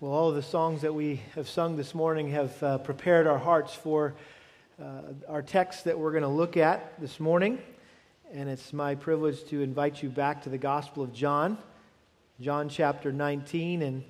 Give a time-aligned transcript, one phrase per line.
[0.00, 3.36] Well, all of the songs that we have sung this morning have uh, prepared our
[3.36, 4.14] hearts for
[4.80, 7.58] uh, our text that we're going to look at this morning.
[8.32, 11.58] And it's my privilege to invite you back to the Gospel of John,
[12.40, 13.82] John chapter 19.
[13.82, 14.04] And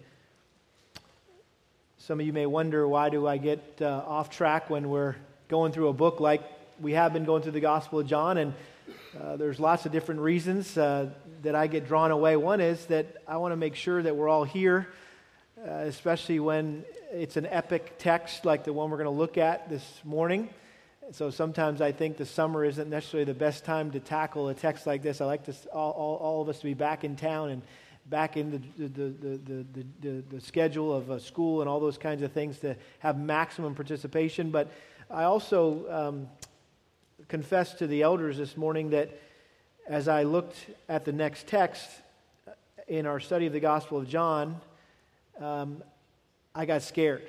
[1.96, 5.16] some of you may wonder why do I get uh, off track when we're
[5.48, 6.42] going through a book like
[6.82, 8.36] we have been going through the Gospel of John.
[8.36, 8.52] And
[9.18, 11.08] uh, there's lots of different reasons uh,
[11.40, 12.36] that I get drawn away.
[12.36, 14.86] One is that I want to make sure that we're all here
[15.66, 19.68] uh, especially when it's an epic text like the one we're going to look at
[19.68, 20.48] this morning.
[21.10, 24.86] So sometimes I think the summer isn't necessarily the best time to tackle a text
[24.86, 25.20] like this.
[25.20, 27.62] I like to, all, all, all of us to be back in town and
[28.06, 31.98] back in the, the, the, the, the, the schedule of a school and all those
[31.98, 34.50] kinds of things to have maximum participation.
[34.50, 34.70] But
[35.10, 36.28] I also um,
[37.28, 39.18] confessed to the elders this morning that
[39.88, 40.56] as I looked
[40.88, 41.88] at the next text
[42.86, 44.60] in our study of the Gospel of John,
[45.40, 45.82] um,
[46.54, 47.22] I got scared.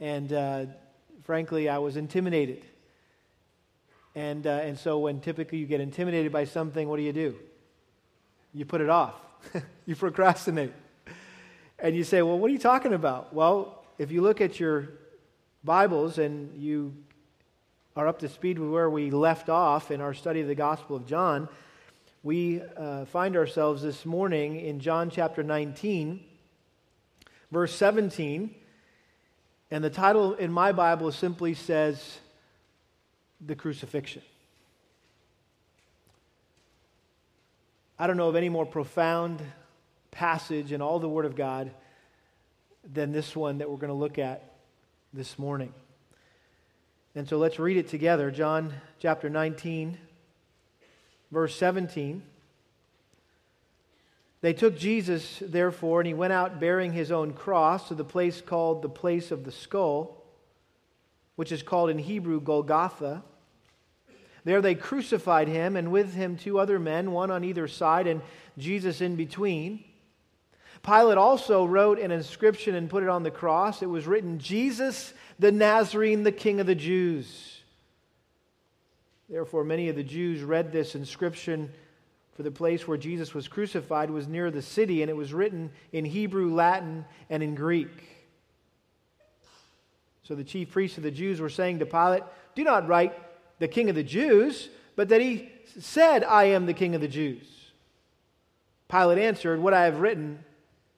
[0.00, 0.66] And uh,
[1.22, 2.64] frankly, I was intimidated.
[4.14, 7.36] And, uh, and so, when typically you get intimidated by something, what do you do?
[8.52, 9.14] You put it off,
[9.86, 10.72] you procrastinate.
[11.78, 13.34] And you say, Well, what are you talking about?
[13.34, 14.90] Well, if you look at your
[15.64, 16.94] Bibles and you
[17.96, 20.96] are up to speed with where we left off in our study of the Gospel
[20.96, 21.48] of John,
[22.24, 26.24] we uh, find ourselves this morning in John chapter 19,
[27.52, 28.54] verse 17.
[29.70, 32.18] And the title in my Bible simply says,
[33.44, 34.22] The Crucifixion.
[37.98, 39.42] I don't know of any more profound
[40.10, 41.72] passage in all the Word of God
[42.90, 44.54] than this one that we're going to look at
[45.12, 45.74] this morning.
[47.14, 48.30] And so let's read it together.
[48.30, 49.98] John chapter 19
[51.34, 52.22] verse 17.
[54.40, 58.40] They took Jesus, therefore, and he went out bearing his own cross to the place
[58.40, 60.22] called the place of the skull,
[61.36, 63.22] which is called in Hebrew Golgotha.
[64.44, 68.20] There they crucified him, and with him two other men, one on either side, and
[68.58, 69.82] Jesus in between.
[70.82, 73.82] Pilate also wrote an inscription and put it on the cross.
[73.82, 77.53] It was written, Jesus the Nazarene, the King of the Jews.
[79.28, 81.70] Therefore, many of the Jews read this inscription,
[82.34, 85.70] for the place where Jesus was crucified was near the city, and it was written
[85.92, 88.14] in Hebrew, Latin, and in Greek.
[90.24, 92.22] So the chief priests of the Jews were saying to Pilate,
[92.54, 93.14] Do not write
[93.58, 97.08] the king of the Jews, but that he said, I am the king of the
[97.08, 97.46] Jews.
[98.88, 100.38] Pilate answered, What I have written,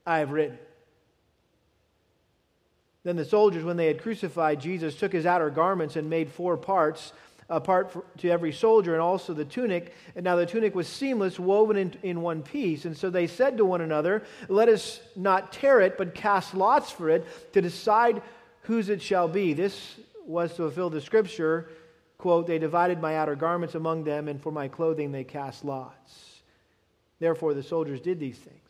[0.07, 0.59] I have written.
[3.05, 6.57] Then the soldiers, when they had crucified Jesus, took his outer garments and made four
[6.57, 7.13] parts
[7.49, 9.95] a part for, to every soldier, and also the tunic.
[10.15, 12.85] And now the tunic was seamless, woven in, in one piece.
[12.85, 16.91] And so they said to one another, Let us not tear it, but cast lots
[16.91, 18.23] for it to decide
[18.63, 19.53] whose it shall be.
[19.53, 19.97] This
[20.27, 21.69] was to fulfill the scripture
[22.19, 26.41] quote, They divided my outer garments among them, and for my clothing they cast lots.
[27.19, 28.61] Therefore the soldiers did these things.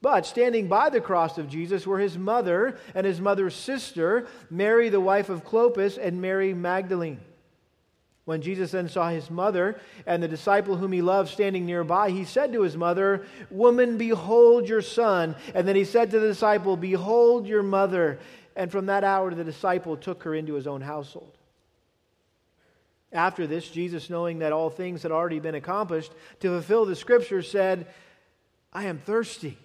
[0.00, 4.90] But standing by the cross of Jesus were his mother and his mother's sister, Mary,
[4.90, 7.20] the wife of Clopas, and Mary Magdalene.
[8.24, 12.24] When Jesus then saw his mother and the disciple whom he loved standing nearby, he
[12.24, 15.36] said to his mother, Woman, behold your son.
[15.54, 18.18] And then he said to the disciple, Behold your mother.
[18.56, 21.36] And from that hour the disciple took her into his own household.
[23.12, 27.42] After this, Jesus, knowing that all things had already been accomplished, to fulfill the scripture,
[27.42, 27.86] said,
[28.72, 29.56] I am thirsty.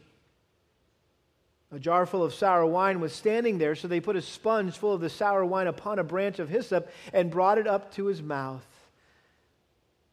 [1.72, 4.94] A jar full of sour wine was standing there, so they put a sponge full
[4.94, 8.22] of the sour wine upon a branch of hyssop and brought it up to his
[8.24, 8.66] mouth.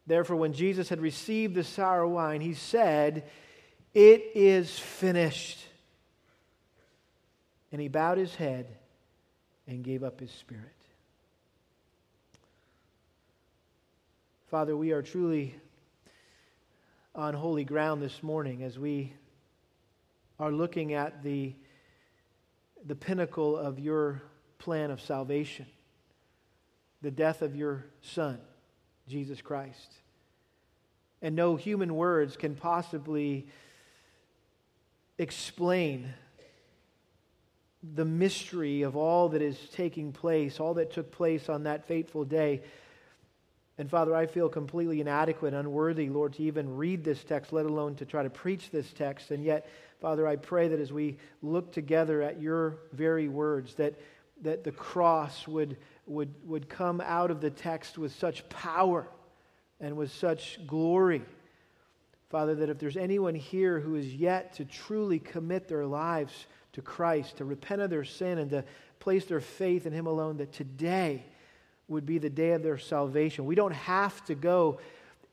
[0.07, 3.25] Therefore, when Jesus had received the sour wine, he said,
[3.95, 5.59] It is finished.
[7.73, 8.67] And he bowed his head
[9.67, 10.63] and gave up his spirit.
[14.49, 15.55] Father, we are truly
[17.15, 19.13] on holy ground this morning as we
[20.39, 21.55] are looking at the,
[22.85, 24.23] the pinnacle of your
[24.59, 25.67] plan of salvation
[27.03, 28.39] the death of your Son,
[29.07, 29.93] Jesus Christ.
[31.23, 33.47] And no human words can possibly
[35.19, 36.13] explain
[37.95, 42.25] the mystery of all that is taking place, all that took place on that fateful
[42.25, 42.63] day.
[43.79, 47.95] And Father, I feel completely inadequate, unworthy, Lord, to even read this text, let alone
[47.97, 49.31] to try to preach this text.
[49.31, 49.69] And yet,
[50.01, 53.95] Father, I pray that as we look together at your very words, that,
[54.43, 55.77] that the cross would,
[56.07, 59.07] would, would come out of the text with such power
[59.79, 61.23] and with such glory.
[62.31, 66.83] Father, that if there's anyone here who is yet to truly commit their lives to
[66.83, 68.65] Christ, to repent of their sin, and to
[69.01, 71.25] place their faith in Him alone, that today
[71.89, 73.47] would be the day of their salvation.
[73.47, 74.81] We don't have to go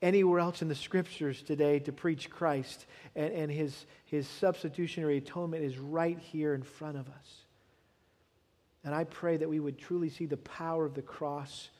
[0.02, 2.86] anywhere else in the scriptures today to preach Christ,
[3.16, 7.44] and, and his, his substitutionary atonement is right here in front of us.
[8.84, 11.70] And I pray that we would truly see the power of the cross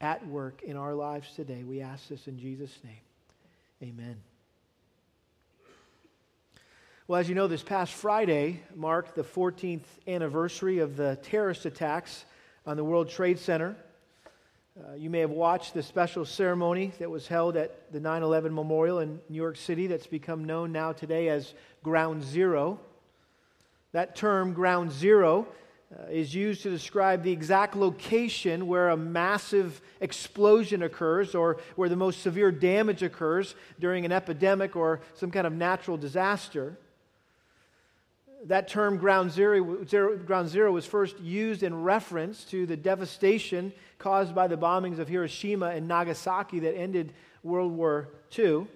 [0.00, 1.62] at work in our lives today.
[1.62, 3.90] We ask this in Jesus' name.
[3.90, 4.16] Amen.
[7.06, 12.24] Well, as you know, this past Friday marked the 14th anniversary of the terrorist attacks
[12.64, 13.76] on the World Trade Center.
[14.76, 18.52] Uh, you may have watched the special ceremony that was held at the 9 11
[18.52, 21.54] Memorial in New York City that's become known now today as
[21.84, 22.80] Ground Zero.
[23.92, 25.46] That term, Ground Zero,
[25.96, 31.88] uh, is used to describe the exact location where a massive explosion occurs or where
[31.88, 36.76] the most severe damage occurs during an epidemic or some kind of natural disaster.
[38.44, 43.72] That term ground zero, zero, ground zero was first used in reference to the devastation
[43.98, 48.66] caused by the bombings of Hiroshima and Nagasaki that ended World War II.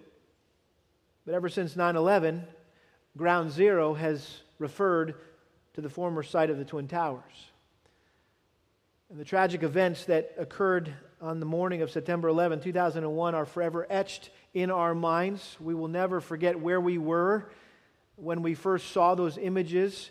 [1.26, 2.44] But ever since 9 11,
[3.19, 5.15] ground zero has referred
[5.75, 7.50] to the former site of the Twin Towers.
[9.11, 13.87] And the tragic events that occurred on the morning of September 11, 2001, are forever
[13.91, 15.59] etched in our minds.
[15.61, 17.50] We will never forget where we were
[18.20, 20.11] when we first saw those images,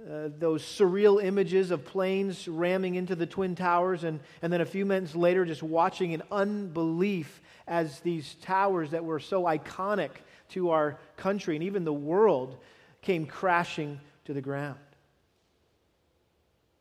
[0.00, 4.66] uh, those surreal images of planes ramming into the Twin Towers, and, and then a
[4.66, 10.10] few minutes later, just watching in unbelief as these towers that were so iconic
[10.50, 12.56] to our country and even the world
[13.02, 14.78] came crashing to the ground.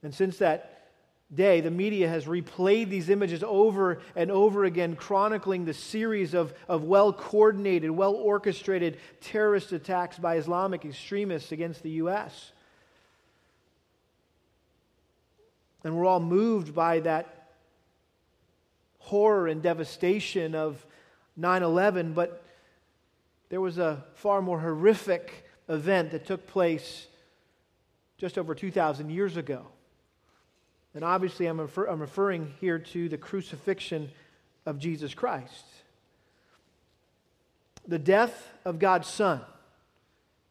[0.03, 0.74] And since that
[1.35, 6.53] day, the media has replayed these images over and over again, chronicling the series of,
[6.67, 12.51] of well coordinated, well orchestrated terrorist attacks by Islamic extremists against the U.S.
[15.83, 17.49] And we're all moved by that
[18.99, 20.83] horror and devastation of
[21.37, 22.43] 9 11, but
[23.49, 27.07] there was a far more horrific event that took place
[28.17, 29.67] just over 2,000 years ago.
[30.95, 34.09] And obviously, I'm, refer- I'm referring here to the crucifixion
[34.65, 35.65] of Jesus Christ.
[37.85, 39.41] The death of God's Son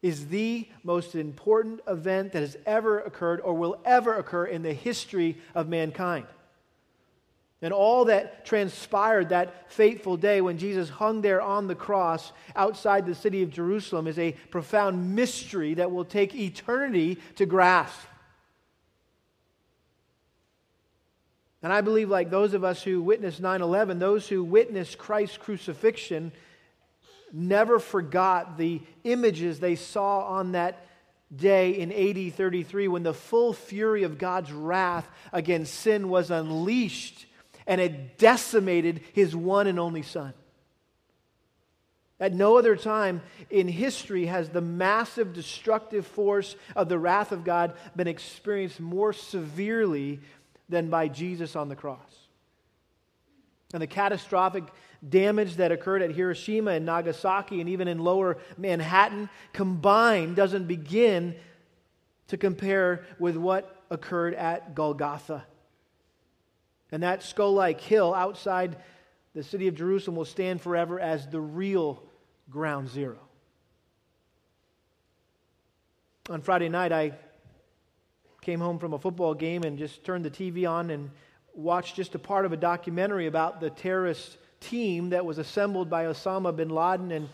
[0.02, 4.74] is the most important event that has ever occurred or will ever occur in the
[4.74, 6.26] history of mankind.
[7.62, 13.06] And all that transpired that fateful day when Jesus hung there on the cross outside
[13.06, 17.98] the city of Jerusalem is a profound mystery that will take eternity to grasp.
[21.64, 25.38] And I believe, like those of us who witnessed 9 11, those who witnessed Christ's
[25.38, 26.30] crucifixion
[27.32, 30.86] never forgot the images they saw on that
[31.34, 37.24] day in AD 33 when the full fury of God's wrath against sin was unleashed
[37.66, 40.34] and it decimated his one and only Son.
[42.20, 47.42] At no other time in history has the massive destructive force of the wrath of
[47.42, 50.20] God been experienced more severely
[50.68, 51.98] than by Jesus on the cross.
[53.72, 54.64] And the catastrophic
[55.06, 61.34] damage that occurred at Hiroshima and Nagasaki and even in lower Manhattan combined doesn't begin
[62.28, 65.44] to compare with what occurred at Golgotha.
[66.92, 68.76] And that skull like hill outside
[69.34, 72.02] the city of Jerusalem will stand forever as the real
[72.50, 73.18] ground zero.
[76.30, 77.12] On Friday night, I
[78.44, 81.10] came home from a football game and just turned the TV on and
[81.54, 86.04] watched just a part of a documentary about the terrorist team that was assembled by
[86.04, 87.28] Osama bin Laden and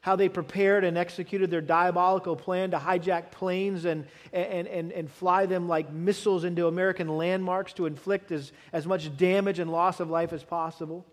[0.00, 5.10] how they prepared and executed their diabolical plan to hijack planes and, and, and, and
[5.10, 10.00] fly them like missiles into American landmarks to inflict as, as much damage and loss
[10.00, 11.06] of life as possible.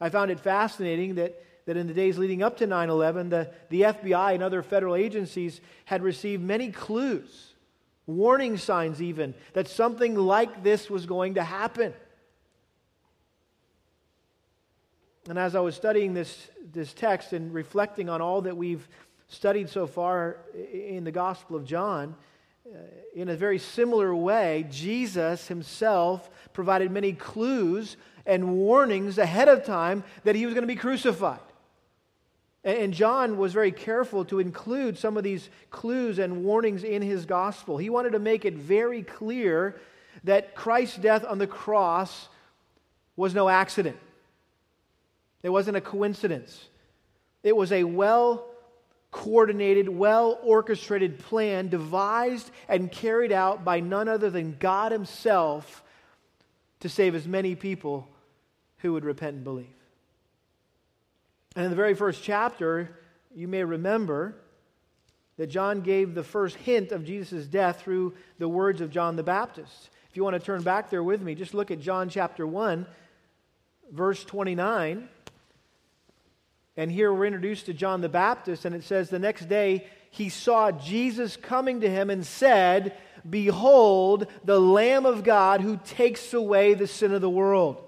[0.00, 3.50] I found it fascinating that, that in the days leading up to 9 11, the,
[3.68, 7.49] the FBI and other federal agencies had received many clues
[8.16, 11.94] warning signs, even, that something like this was going to happen.
[15.28, 18.88] And as I was studying this, this text and reflecting on all that we've
[19.28, 20.38] studied so far
[20.72, 22.16] in the Gospel of John,
[22.66, 22.78] uh,
[23.14, 30.04] in a very similar way, Jesus himself provided many clues and warnings ahead of time
[30.24, 31.40] that he was going to be crucified.
[32.62, 37.24] And John was very careful to include some of these clues and warnings in his
[37.24, 37.78] gospel.
[37.78, 39.80] He wanted to make it very clear
[40.24, 42.28] that Christ's death on the cross
[43.16, 43.96] was no accident,
[45.42, 46.66] it wasn't a coincidence.
[47.42, 48.46] It was a well
[49.10, 55.82] coordinated, well orchestrated plan devised and carried out by none other than God Himself
[56.80, 58.08] to save as many people
[58.78, 59.79] who would repent and believe.
[61.56, 62.90] And in the very first chapter,
[63.34, 64.36] you may remember
[65.36, 69.22] that John gave the first hint of Jesus' death through the words of John the
[69.22, 69.90] Baptist.
[70.08, 72.86] If you want to turn back there with me, just look at John chapter 1,
[73.90, 75.08] verse 29.
[76.76, 80.28] And here we're introduced to John the Baptist, and it says, The next day he
[80.28, 82.96] saw Jesus coming to him and said,
[83.28, 87.82] Behold, the Lamb of God who takes away the sin of the world.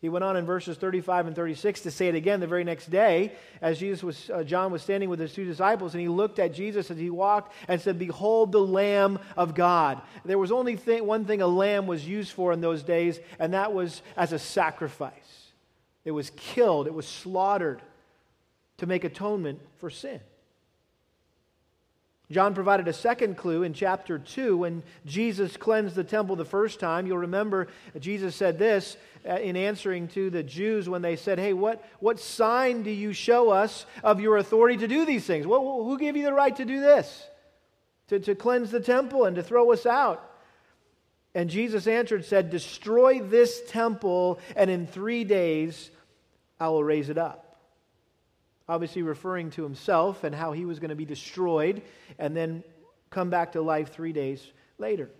[0.00, 2.90] He went on in verses 35 and 36 to say it again the very next
[2.90, 6.38] day as Jesus was, uh, John was standing with his two disciples and he looked
[6.38, 10.00] at Jesus as he walked and said, Behold the Lamb of God.
[10.24, 13.74] There was only one thing a lamb was used for in those days, and that
[13.74, 15.12] was as a sacrifice.
[16.06, 17.82] It was killed, it was slaughtered
[18.78, 20.20] to make atonement for sin.
[22.30, 26.78] John provided a second clue in chapter 2 when Jesus cleansed the temple the first
[26.78, 27.06] time.
[27.06, 27.66] You'll remember
[27.98, 28.96] Jesus said this
[29.28, 33.12] uh, in answering to the Jews when they said, Hey, what, what sign do you
[33.12, 35.44] show us of your authority to do these things?
[35.44, 37.26] Who gave you the right to do this?
[38.08, 40.24] To, to cleanse the temple and to throw us out?
[41.34, 45.90] And Jesus answered, said, Destroy this temple, and in three days
[46.60, 47.49] I will raise it up
[48.70, 51.82] obviously referring to himself and how he was going to be destroyed
[52.20, 52.62] and then
[53.10, 54.40] come back to life three days
[54.78, 55.10] later.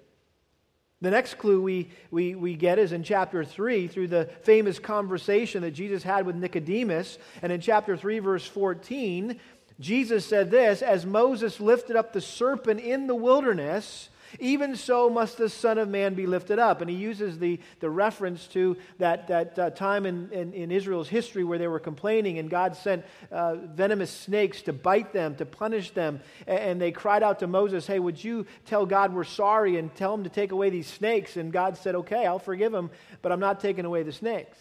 [1.01, 5.63] The next clue we, we, we get is in chapter 3 through the famous conversation
[5.63, 7.19] that Jesus had with Nicodemus.
[7.43, 9.41] And in chapter 3, verse 14,
[9.81, 15.39] Jesus said this As Moses lifted up the serpent in the wilderness, even so must
[15.39, 16.81] the Son of Man be lifted up.
[16.81, 21.09] And he uses the, the reference to that, that uh, time in, in, in, Israel's
[21.09, 25.47] history where they were complaining, and God sent uh, venomous snakes to bite them, to
[25.47, 26.21] punish them.
[26.47, 29.95] And, and they cried out to Moses, Hey, would you tell God we're sorry and
[29.95, 31.37] tell him to take away these snakes?
[31.37, 32.91] And God said, Okay, I'll forgive him,
[33.23, 34.57] but I'm not taking away the snakes.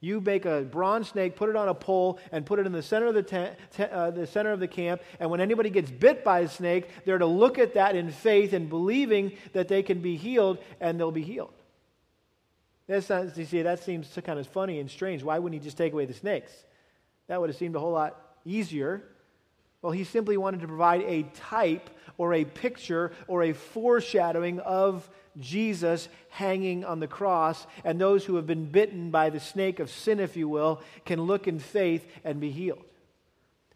[0.00, 2.82] You make a bronze snake, put it on a pole, and put it in the
[2.82, 5.02] center of the, tent, uh, the center of the camp.
[5.18, 8.52] And when anybody gets bit by a snake, they're to look at that in faith
[8.52, 11.54] and believing that they can be healed, and they'll be healed.
[12.86, 15.22] That's not, you see, that seems kind of funny and strange.
[15.22, 16.52] Why wouldn't he just take away the snakes?
[17.26, 19.02] That would have seemed a whole lot easier.
[19.82, 25.08] Well, he simply wanted to provide a type or a picture or a foreshadowing of
[25.40, 29.90] Jesus hanging on the cross, and those who have been bitten by the snake of
[29.90, 32.84] sin, if you will, can look in faith and be healed.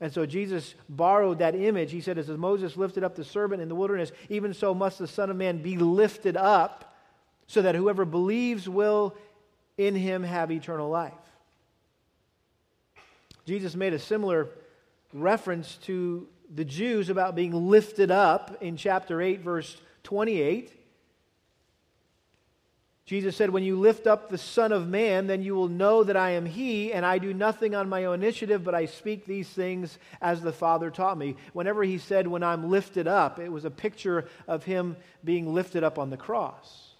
[0.01, 1.93] And so Jesus borrowed that image.
[1.93, 5.07] He said, As Moses lifted up the serpent in the wilderness, even so must the
[5.07, 6.97] Son of Man be lifted up,
[7.47, 9.15] so that whoever believes will
[9.77, 11.13] in him have eternal life.
[13.45, 14.49] Jesus made a similar
[15.13, 20.80] reference to the Jews about being lifted up in chapter 8, verse 28.
[23.07, 26.17] Jesus said, When you lift up the Son of Man, then you will know that
[26.17, 29.49] I am He, and I do nothing on my own initiative, but I speak these
[29.49, 31.37] things as the Father taught me.
[31.53, 35.83] Whenever he said, When I'm lifted up, it was a picture of Him being lifted
[35.83, 36.95] up on the cross.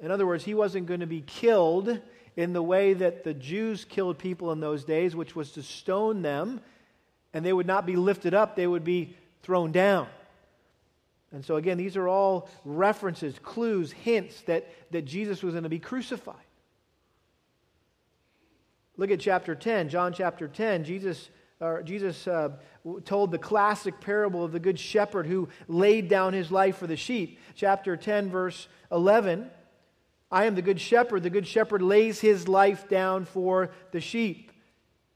[0.00, 2.00] In other words, He wasn't going to be killed
[2.36, 6.22] in the way that the Jews killed people in those days, which was to stone
[6.22, 6.60] them,
[7.32, 10.08] and they would not be lifted up, they would be thrown down.
[11.34, 15.68] And so, again, these are all references, clues, hints that, that Jesus was going to
[15.68, 16.36] be crucified.
[18.96, 20.84] Look at chapter 10, John chapter 10.
[20.84, 22.50] Jesus, uh, Jesus uh,
[23.04, 26.96] told the classic parable of the Good Shepherd who laid down his life for the
[26.96, 27.40] sheep.
[27.56, 29.50] Chapter 10, verse 11
[30.30, 31.22] I am the Good Shepherd.
[31.22, 34.50] The Good Shepherd lays his life down for the sheep.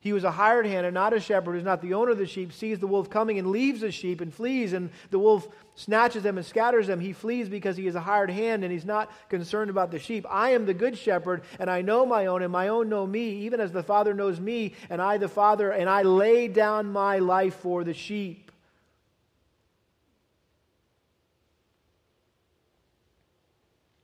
[0.01, 2.27] He was a hired hand and not a shepherd who's not the owner of the
[2.27, 6.23] sheep, sees the wolf coming and leaves the sheep and flees, and the wolf snatches
[6.23, 7.01] them and scatters them.
[7.01, 10.25] He flees because he is a hired hand and he's not concerned about the sheep.
[10.31, 13.29] I am the good shepherd, and I know my own, and my own know me,
[13.41, 17.19] even as the Father knows me, and I the Father, and I lay down my
[17.19, 18.48] life for the sheep.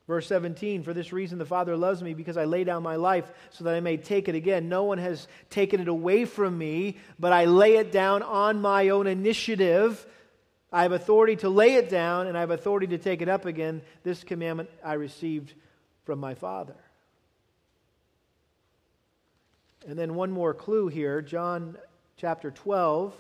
[0.07, 3.31] Verse 17, for this reason the Father loves me because I lay down my life
[3.51, 4.69] so that I may take it again.
[4.69, 8.91] No one has taken it away from me, but I lay it down on my
[8.91, 10.07] own initiative.
[10.71, 13.47] I have authority to lay it down and I have authority to take it up
[13.47, 13.81] again.
[14.03, 15.55] This commandment I received
[16.05, 16.77] from my Father.
[19.87, 21.79] And then one more clue here John
[22.19, 23.15] chapter 12.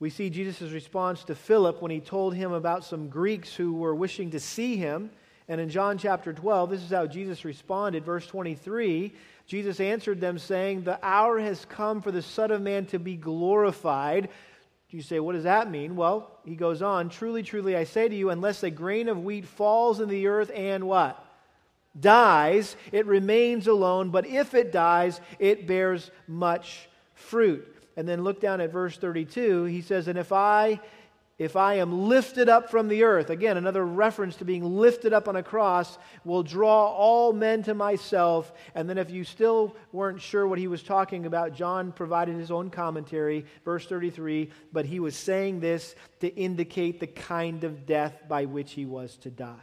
[0.00, 3.94] We see Jesus' response to Philip when he told him about some Greeks who were
[3.94, 5.10] wishing to see him.
[5.48, 8.04] And in John chapter 12, this is how Jesus responded.
[8.04, 9.12] Verse 23
[9.46, 13.16] Jesus answered them, saying, The hour has come for the Son of Man to be
[13.16, 14.28] glorified.
[14.90, 15.96] You say, What does that mean?
[15.96, 19.46] Well, he goes on, Truly, truly, I say to you, unless a grain of wheat
[19.46, 21.24] falls in the earth and what?
[21.98, 27.66] Dies, it remains alone, but if it dies, it bears much fruit.
[27.96, 29.64] And then look down at verse 32.
[29.64, 30.78] He says, And if I
[31.38, 35.28] if I am lifted up from the earth, again, another reference to being lifted up
[35.28, 38.52] on a cross, will draw all men to myself.
[38.74, 42.50] And then, if you still weren't sure what he was talking about, John provided his
[42.50, 44.50] own commentary, verse 33.
[44.72, 49.16] But he was saying this to indicate the kind of death by which he was
[49.18, 49.54] to die.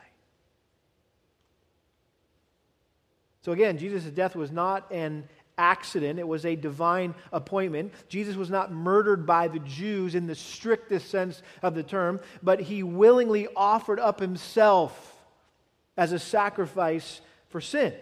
[3.42, 7.94] So, again, Jesus' death was not an accident, it was a divine appointment.
[8.10, 12.60] Jesus was not murdered by the Jews in the strictest sense of the term, but
[12.60, 15.14] he willingly offered up himself
[15.98, 17.94] as a sacrifice for sin.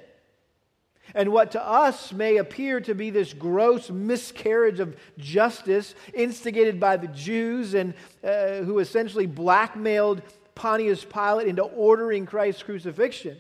[1.14, 6.98] And what to us may appear to be this gross miscarriage of justice instigated by
[6.98, 7.94] the Jews and
[8.24, 10.22] uh, who essentially blackmailed
[10.56, 13.38] Pontius Pilate into ordering Christ's crucifixion.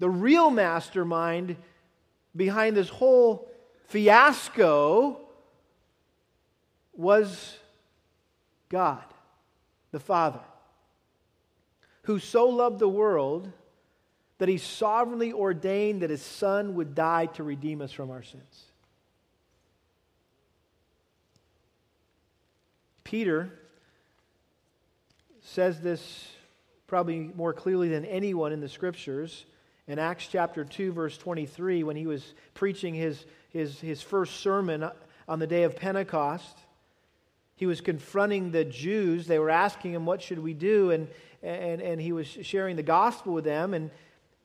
[0.00, 1.56] The real mastermind
[2.34, 3.48] behind this whole
[3.86, 5.20] fiasco
[6.92, 7.56] was
[8.68, 9.04] God,
[9.90, 10.40] the Father,
[12.02, 13.50] who so loved the world
[14.38, 18.64] that he sovereignly ordained that his Son would die to redeem us from our sins.
[23.04, 23.50] Peter
[25.42, 26.30] says this
[26.86, 29.46] probably more clearly than anyone in the scriptures
[29.90, 34.88] in Acts chapter 2, verse 23, when he was preaching his, his, his first sermon
[35.26, 36.56] on the day of Pentecost,
[37.56, 39.26] he was confronting the Jews.
[39.26, 40.92] They were asking him, What should we do?
[40.92, 41.08] And,
[41.42, 43.74] and, and he was sharing the gospel with them.
[43.74, 43.90] And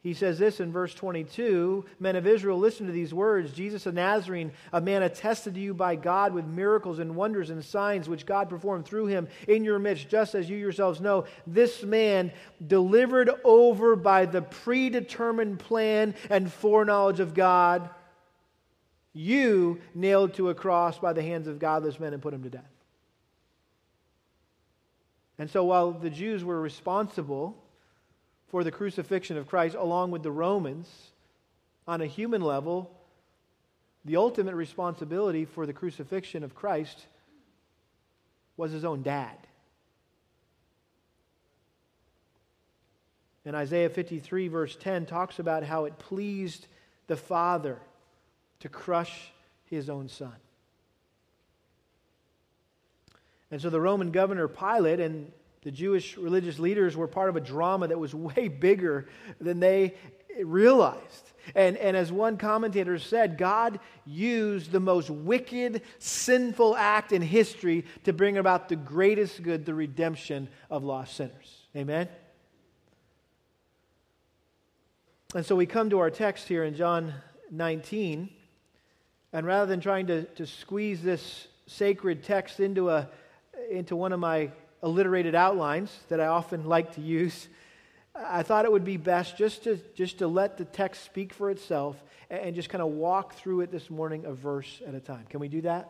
[0.05, 3.95] he says this in verse 22 Men of Israel, listen to these words Jesus of
[3.95, 8.27] Nazarene, a man attested to you by God with miracles and wonders and signs which
[8.27, 11.25] God performed through him in your midst, just as you yourselves know.
[11.47, 12.31] This man,
[12.67, 17.89] delivered over by the predetermined plan and foreknowledge of God,
[19.11, 22.49] you nailed to a cross by the hands of godless men and put him to
[22.51, 22.61] death.
[25.39, 27.64] And so while the Jews were responsible,
[28.49, 30.89] for the crucifixion of Christ, along with the Romans,
[31.87, 32.91] on a human level,
[34.03, 37.05] the ultimate responsibility for the crucifixion of Christ
[38.57, 39.35] was his own dad.
[43.45, 46.65] And Isaiah 53, verse 10, talks about how it pleased
[47.07, 47.77] the Father
[48.61, 49.31] to crush
[49.65, 50.33] his own son.
[53.51, 55.31] And so the Roman governor Pilate and
[55.65, 59.07] the Jewish religious leaders were part of a drama that was way bigger
[59.41, 59.95] than they
[60.39, 61.31] realized.
[61.55, 67.85] And, and as one commentator said, God used the most wicked, sinful act in history
[68.03, 71.61] to bring about the greatest good, the redemption of lost sinners.
[71.75, 72.07] Amen?
[75.33, 77.13] And so we come to our text here in John
[77.51, 78.29] 19.
[79.33, 83.09] And rather than trying to, to squeeze this sacred text into, a,
[83.69, 84.51] into one of my
[84.85, 87.47] alliterated outlines that I often like to use,
[88.15, 91.49] I thought it would be best just to, just to let the text speak for
[91.49, 95.25] itself and just kind of walk through it this morning a verse at a time.
[95.29, 95.89] Can we do that?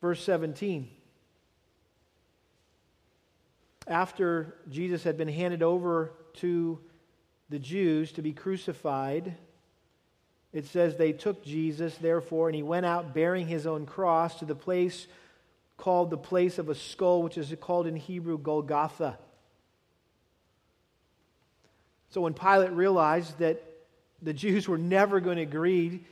[0.00, 0.90] Verse 17.
[3.86, 6.78] After Jesus had been handed over to
[7.50, 9.36] the Jews to be crucified,
[10.52, 14.44] it says they took Jesus, therefore, and he went out bearing his own cross to
[14.44, 15.06] the place
[15.80, 19.18] called the place of a skull, which is called in Hebrew Golgotha.
[22.10, 23.62] So when Pilate realized that
[24.20, 26.04] the Jews were never going to agree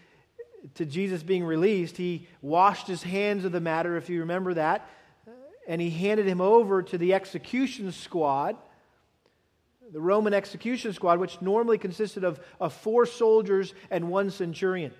[0.75, 4.89] to Jesus being released, he washed his hands of the matter, if you remember that,
[5.67, 8.57] and he handed him over to the execution squad,
[9.93, 14.93] the Roman execution squad, which normally consisted of, of four soldiers and one centurion.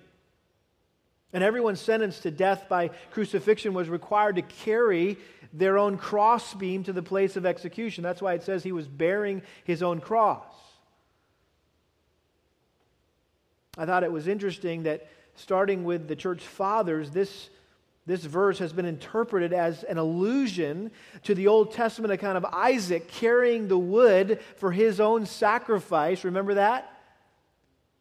[1.31, 5.17] And everyone sentenced to death by crucifixion was required to carry
[5.53, 8.03] their own crossbeam to the place of execution.
[8.03, 10.45] That's why it says he was bearing his own cross.
[13.77, 17.49] I thought it was interesting that starting with the church fathers, this,
[18.05, 20.91] this verse has been interpreted as an allusion
[21.23, 26.23] to the Old Testament account of Isaac carrying the wood for his own sacrifice.
[26.23, 26.91] Remember that?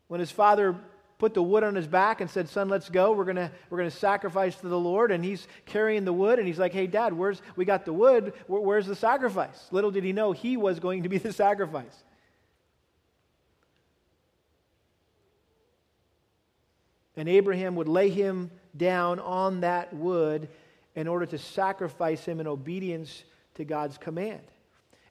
[0.09, 0.75] When his father
[1.19, 3.13] put the wood on his back and said, Son, let's go.
[3.13, 5.11] We're going we're gonna sacrifice to the Lord.
[5.11, 8.33] And he's carrying the wood, and he's like, Hey, Dad, where's, we got the wood.
[8.47, 9.69] Where, where's the sacrifice?
[9.71, 12.05] Little did he know he was going to be the sacrifice.
[17.17, 20.49] And Abraham would lay him down on that wood
[20.95, 24.43] in order to sacrifice him in obedience to God's command.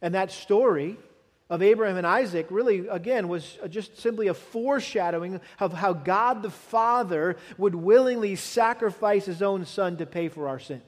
[0.02, 0.98] And that story
[1.50, 6.50] of Abraham and Isaac really, again, was just simply a foreshadowing of how God the
[6.50, 10.84] Father would willingly sacrifice his own son to pay for our sins.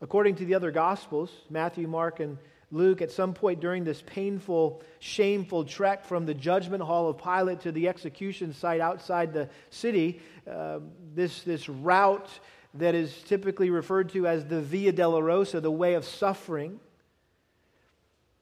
[0.00, 2.38] According to the other Gospels, Matthew, Mark, and
[2.70, 7.60] Luke, at some point during this painful, shameful trek from the judgment hall of Pilate
[7.60, 10.80] to the execution site outside the city, uh,
[11.14, 12.28] this, this route
[12.78, 16.80] that is typically referred to as the Via Dolorosa, the way of suffering.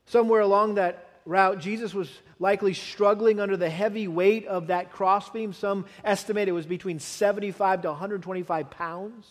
[0.06, 5.52] Somewhere along that route, Jesus was likely struggling under the heavy weight of that crossbeam.
[5.52, 9.26] Some estimate it was between 75 to 125 pounds,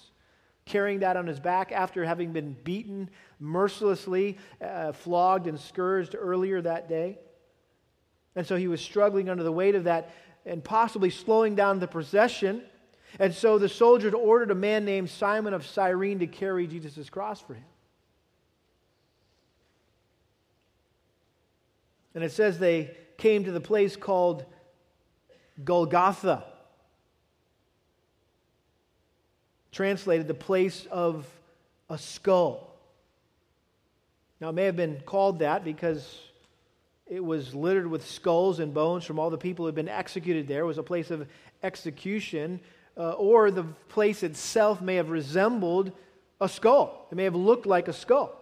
[0.65, 6.61] carrying that on his back after having been beaten mercilessly, uh, flogged, and scourged earlier
[6.61, 7.19] that day.
[8.35, 10.11] And so he was struggling under the weight of that
[10.45, 12.63] and possibly slowing down the procession.
[13.19, 17.39] And so the soldiers ordered a man named Simon of Cyrene to carry Jesus' cross
[17.39, 17.63] for him.
[22.15, 24.45] And it says they came to the place called
[25.63, 26.43] Golgotha.
[29.71, 31.27] Translated, the place of
[31.89, 32.75] a skull.
[34.39, 36.19] Now, it may have been called that because
[37.07, 40.47] it was littered with skulls and bones from all the people who had been executed
[40.47, 40.61] there.
[40.61, 41.27] It was a place of
[41.63, 42.59] execution
[42.97, 45.91] uh, or the place itself may have resembled
[46.39, 47.07] a skull.
[47.11, 48.39] It may have looked like a skull.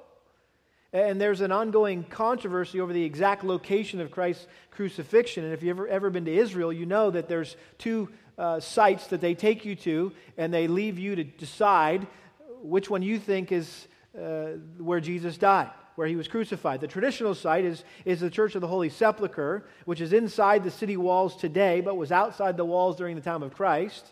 [0.93, 5.45] And there's an ongoing controversy over the exact location of Christ's crucifixion.
[5.45, 9.07] And if you've ever, ever been to Israel, you know that there's two uh, sites
[9.07, 12.07] that they take you to, and they leave you to decide
[12.61, 13.87] which one you think is
[14.19, 16.81] uh, where Jesus died, where he was crucified.
[16.81, 20.71] The traditional site is, is the Church of the Holy Sepulchre, which is inside the
[20.71, 24.11] city walls today, but was outside the walls during the time of Christ.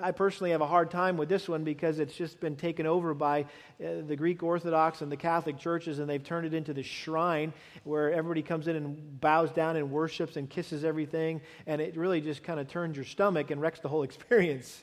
[0.00, 3.14] I personally have a hard time with this one because it's just been taken over
[3.14, 6.82] by uh, the Greek Orthodox and the Catholic churches, and they've turned it into the
[6.82, 7.52] shrine
[7.84, 12.20] where everybody comes in and bows down and worships and kisses everything, and it really
[12.20, 14.82] just kind of turns your stomach and wrecks the whole experience.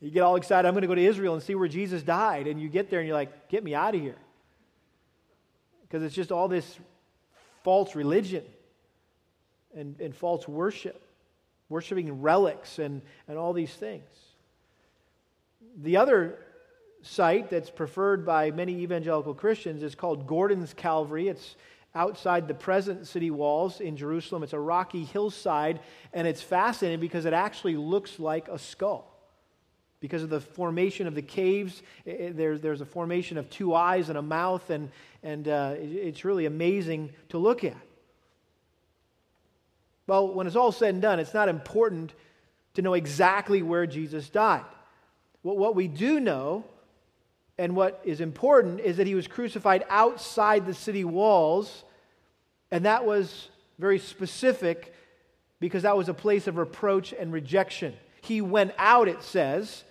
[0.00, 2.46] You get all excited, I'm going to go to Israel and see where Jesus died,
[2.46, 4.18] and you get there and you're like, get me out of here.
[5.82, 6.78] Because it's just all this
[7.62, 8.44] false religion
[9.74, 11.02] and, and false worship,
[11.68, 14.04] worshiping relics and, and all these things.
[15.76, 16.38] The other
[17.02, 21.28] site that's preferred by many evangelical Christians is called Gordon's Calvary.
[21.28, 21.56] It's
[21.94, 24.42] outside the present city walls in Jerusalem.
[24.42, 25.80] It's a rocky hillside,
[26.12, 29.12] and it's fascinating because it actually looks like a skull.
[30.00, 34.08] Because of the formation of the caves, it, there's, there's a formation of two eyes
[34.08, 34.90] and a mouth, and,
[35.22, 37.76] and uh, it, it's really amazing to look at.
[40.06, 42.12] Well, when it's all said and done, it's not important
[42.74, 44.64] to know exactly where Jesus died.
[45.46, 46.64] What, what we do know,
[47.56, 51.84] and what is important, is that he was crucified outside the city walls,
[52.72, 54.92] and that was very specific
[55.60, 57.94] because that was a place of reproach and rejection.
[58.22, 59.84] He went out, it says,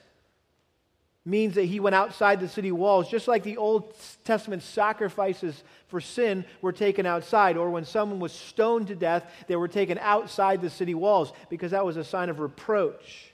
[1.24, 6.02] means that he went outside the city walls, just like the Old Testament sacrifices for
[6.02, 10.62] sin were taken outside, or when someone was stoned to death, they were taken outside
[10.62, 13.32] the city walls because that was a sign of reproach.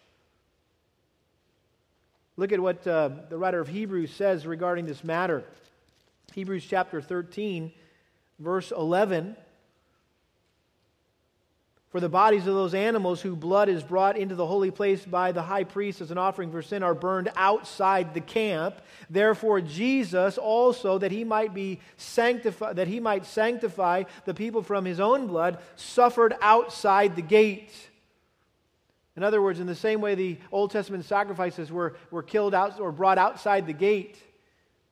[2.42, 5.44] Look at what uh, the writer of Hebrews says regarding this matter.
[6.34, 7.72] Hebrews chapter 13,
[8.40, 9.36] verse 11.
[11.92, 15.32] For the bodies of those animals whose blood is brought into the holy place by
[15.32, 18.74] the high priest as an offering for sin are burned outside the camp.
[19.08, 24.86] Therefore, Jesus also, that he might be sanctified, that he might sanctify the people from
[24.86, 27.91] his own blood, suffered outside the gate.
[29.22, 32.80] In other words, in the same way the Old Testament sacrifices were, were killed out
[32.80, 34.18] or brought outside the gate,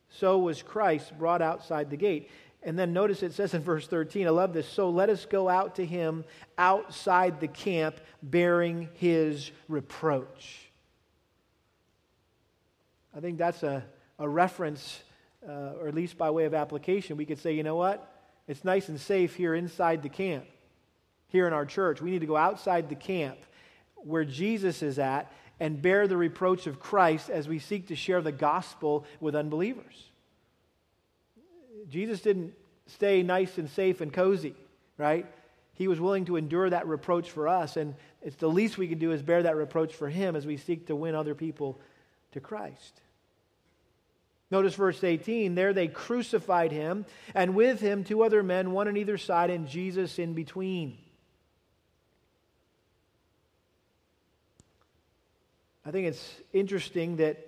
[0.07, 2.29] so was Christ brought outside the gate.
[2.61, 4.69] And then notice it says in verse 13, I love this.
[4.69, 6.25] So let us go out to him
[6.59, 10.69] outside the camp bearing his reproach.
[13.17, 13.83] I think that's a,
[14.19, 15.01] a reference,
[15.43, 17.17] uh, or at least by way of application.
[17.17, 18.15] We could say, you know what?
[18.47, 20.45] It's nice and safe here inside the camp,
[21.29, 21.99] here in our church.
[21.99, 23.39] We need to go outside the camp
[24.03, 28.21] where Jesus is at and bear the reproach of Christ as we seek to share
[28.21, 30.05] the gospel with unbelievers.
[31.89, 32.53] Jesus didn't
[32.87, 34.55] stay nice and safe and cozy,
[34.97, 35.25] right?
[35.79, 38.99] he was willing to endure that reproach for us, and it's the least we can
[38.99, 41.79] do is bear that reproach for him as we seek to win other people
[42.33, 42.99] to Christ.
[44.51, 45.55] Notice verse 18.
[45.55, 49.69] There they crucified him, and with him two other men, one on either side, and
[49.69, 50.97] Jesus in between.
[55.85, 57.45] I think it's interesting that,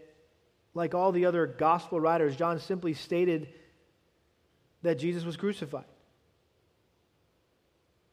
[0.74, 3.50] like all the other gospel writers, John simply stated
[4.84, 5.86] that Jesus was crucified.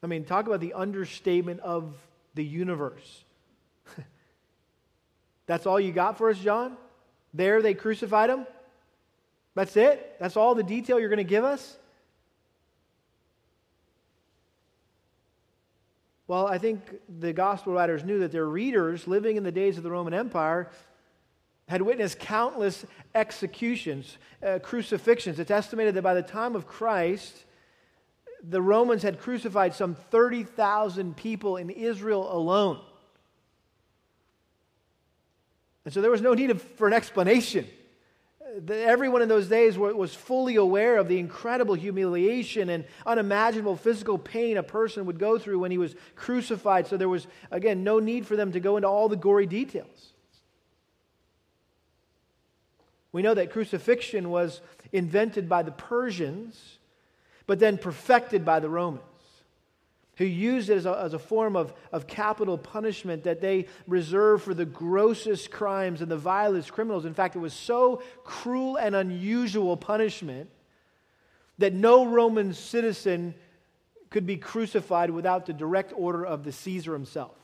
[0.03, 1.95] I mean, talk about the understatement of
[2.35, 3.25] the universe.
[5.47, 6.77] That's all you got for us, John?
[7.35, 8.47] There they crucified him?
[9.55, 10.17] That's it?
[10.21, 11.77] That's all the detail you're going to give us?
[16.29, 16.83] Well, I think
[17.19, 20.71] the gospel writers knew that their readers living in the days of the Roman Empire
[21.69, 25.39] had witnessed countless executions, uh, crucifixions.
[25.39, 27.45] It's estimated that by the time of Christ,
[28.43, 32.79] the Romans had crucified some 30,000 people in Israel alone.
[35.87, 37.67] And so there was no need for an explanation.
[38.71, 44.57] Everyone in those days was fully aware of the incredible humiliation and unimaginable physical pain
[44.57, 46.87] a person would go through when he was crucified.
[46.87, 50.13] So there was, again, no need for them to go into all the gory details.
[53.13, 54.61] We know that crucifixion was
[54.93, 56.79] invented by the Persians
[57.49, 59.03] but then perfected by the Romans,
[60.19, 64.43] who used it as a, as a form of, of capital punishment that they reserved
[64.43, 67.05] for the grossest crimes and the vilest criminals.
[67.05, 70.51] In fact, it was so cruel and unusual punishment
[71.59, 73.33] that no Roman citizen
[74.11, 77.37] could be crucified without the direct order of the Caesar himself.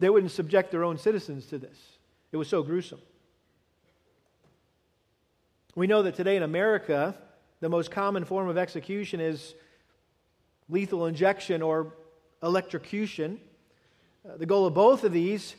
[0.00, 1.78] They wouldn't subject their own citizens to this.
[2.32, 3.00] It was so gruesome.
[5.76, 7.14] We know that today in America,
[7.60, 9.54] the most common form of execution is
[10.68, 11.92] lethal injection or
[12.42, 13.40] electrocution.
[14.28, 15.56] Uh, the goal of both of these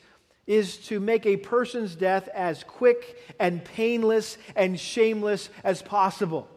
[0.47, 6.47] is to make a person's death as quick and painless and shameless as possible.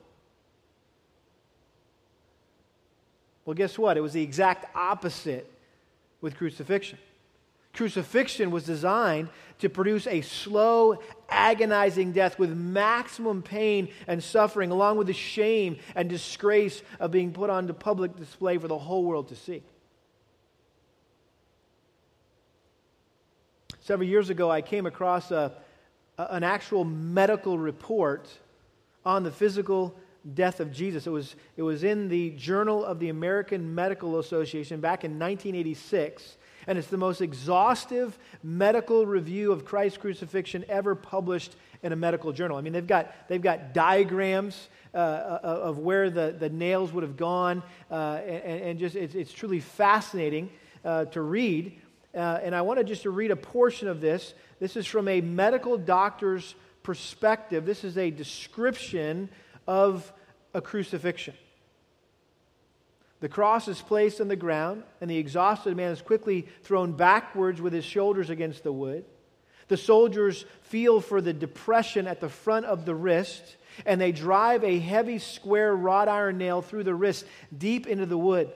[3.44, 3.96] Well, guess what?
[3.96, 5.50] It was the exact opposite
[6.20, 6.98] with crucifixion.
[7.72, 9.28] Crucifixion was designed
[9.61, 15.78] to produce a slow, agonizing death with maximum pain and suffering, along with the shame
[15.94, 19.62] and disgrace of being put on public display for the whole world to see.
[23.80, 25.52] Several years ago, I came across a,
[26.18, 28.28] an actual medical report
[29.04, 29.96] on the physical
[30.35, 31.06] death of Jesus.
[31.06, 36.37] It was, it was in the Journal of the American Medical Association back in 1986.
[36.66, 42.33] And it's the most exhaustive medical review of Christ's crucifixion ever published in a medical
[42.33, 42.57] journal.
[42.57, 47.03] I mean, they've got, they've got diagrams uh, uh of where the, the nails would
[47.03, 50.51] have gone, uh, and, and, just it's, it's truly fascinating
[50.85, 51.81] uh, to read.
[52.14, 54.35] Uh, and I wanted just to read a portion of this.
[54.61, 57.64] This is from a medical doctor's perspective.
[57.64, 59.31] This is a description
[59.66, 60.12] of
[60.55, 61.35] a crucifixion.
[63.22, 67.61] The cross is placed on the ground, and the exhausted man is quickly thrown backwards
[67.61, 69.04] with his shoulders against the wood.
[69.68, 73.56] The soldiers feel for the depression at the front of the wrist,
[73.87, 77.24] and they drive a heavy square wrought iron nail through the wrist
[77.56, 78.50] deep into the wood.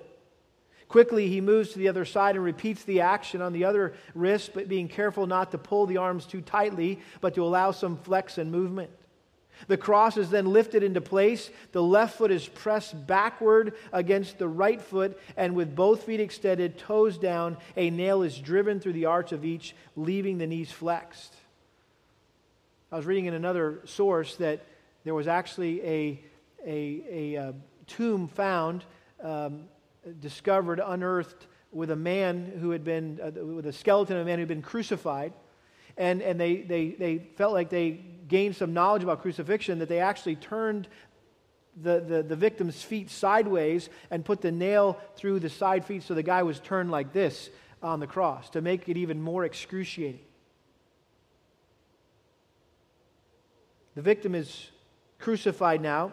[0.89, 4.51] Quickly, he moves to the other side and repeats the action on the other wrist,
[4.53, 8.37] but being careful not to pull the arms too tightly, but to allow some flex
[8.37, 8.91] and movement.
[9.69, 11.51] The cross is then lifted into place.
[11.73, 16.79] The left foot is pressed backward against the right foot, and with both feet extended,
[16.79, 21.35] toes down, a nail is driven through the arch of each, leaving the knees flexed.
[22.93, 24.65] I was reading in another source that
[25.05, 26.21] there was actually a,
[26.65, 27.53] a, a, a uh,
[27.87, 28.85] tomb found,
[29.23, 29.65] um,
[30.21, 34.39] discovered, unearthed, with a man who had been, uh, with a skeleton of a man
[34.39, 35.33] who had been crucified
[35.97, 40.01] and, and they, they, they felt like they gained some knowledge about crucifixion that they
[40.01, 40.89] actually turned
[41.81, 46.15] the, the, the victim's feet sideways and put the nail through the side feet so
[46.15, 47.51] the guy was turned like this
[47.83, 50.21] on the cross to make it even more excruciating.
[53.95, 54.71] The victim is
[55.19, 56.13] crucified now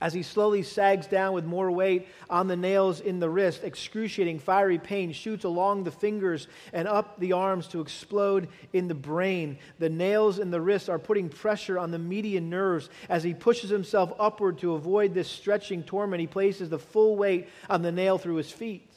[0.00, 4.38] as he slowly sags down with more weight on the nails in the wrist, excruciating
[4.38, 9.58] fiery pain shoots along the fingers and up the arms to explode in the brain.
[9.78, 12.90] The nails in the wrist are putting pressure on the median nerves.
[13.08, 17.48] As he pushes himself upward to avoid this stretching torment, he places the full weight
[17.70, 18.95] on the nail through his feet.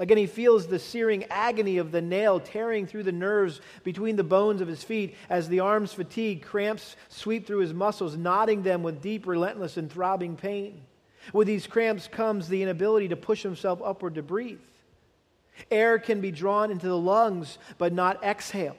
[0.00, 4.24] Again, he feels the searing agony of the nail tearing through the nerves between the
[4.24, 8.82] bones of his feet as the arms fatigue, cramps sweep through his muscles, knotting them
[8.82, 10.80] with deep, relentless, and throbbing pain.
[11.34, 14.58] With these cramps comes the inability to push himself upward to breathe.
[15.70, 18.76] Air can be drawn into the lungs, but not exhaled.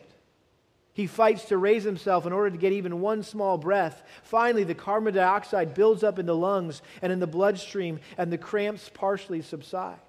[0.94, 4.02] He fights to raise himself in order to get even one small breath.
[4.24, 8.40] Finally, the carbon dioxide builds up in the lungs and in the bloodstream, and the
[8.40, 10.00] cramps partially subside.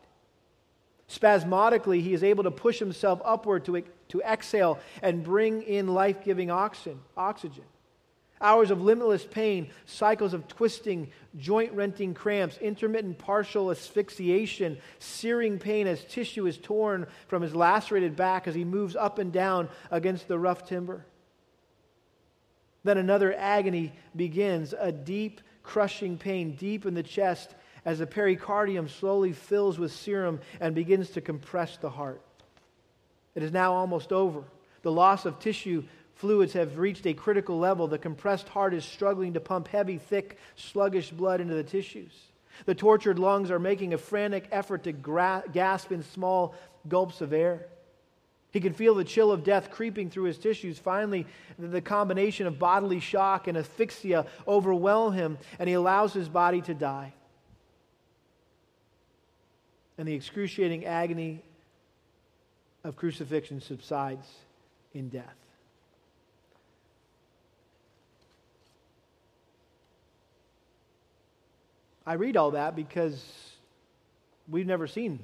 [1.09, 6.25] Spasmodically, he is able to push himself upward to, to exhale and bring in life
[6.25, 6.99] giving oxygen.
[8.41, 15.87] hours of limitless pain, cycles of twisting, joint renting cramps, intermittent partial asphyxiation, searing pain
[15.87, 20.29] as tissue is torn from his lacerated back as he moves up and down against
[20.29, 21.07] the rough timber.
[22.85, 28.89] Then another agony begins, a deep, crushing pain deep in the chest as the pericardium
[28.89, 32.21] slowly fills with serum and begins to compress the heart.
[33.35, 34.45] It is now almost over.
[34.83, 37.89] The loss of tissue fluids have reached a critical level.
[37.89, 42.13] The compressed heart is struggling to pump heavy, thick, sluggish blood into the tissues.
[42.67, 46.55] The tortured lungs are making a frantic effort to gra- gasp in small
[46.89, 47.67] gulps of air.
[48.53, 50.79] He can feel the chill of death creeping through his tissues.
[50.79, 51.27] Finally,
[51.59, 56.75] the combination of bodily shock and asphyxia overwhelm him, and he allows his body to
[56.75, 57.15] die.
[60.03, 61.41] And the excruciating agony
[62.83, 64.27] of crucifixion subsides
[64.95, 65.37] in death.
[72.05, 73.25] I read all that because
[74.49, 75.21] we've never seen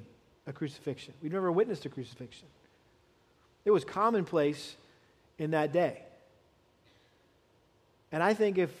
[0.47, 1.13] a crucifixion.
[1.21, 2.47] We've never witnessed a crucifixion.
[3.65, 4.77] It was commonplace
[5.37, 6.03] in that day.
[8.13, 8.71] And I think if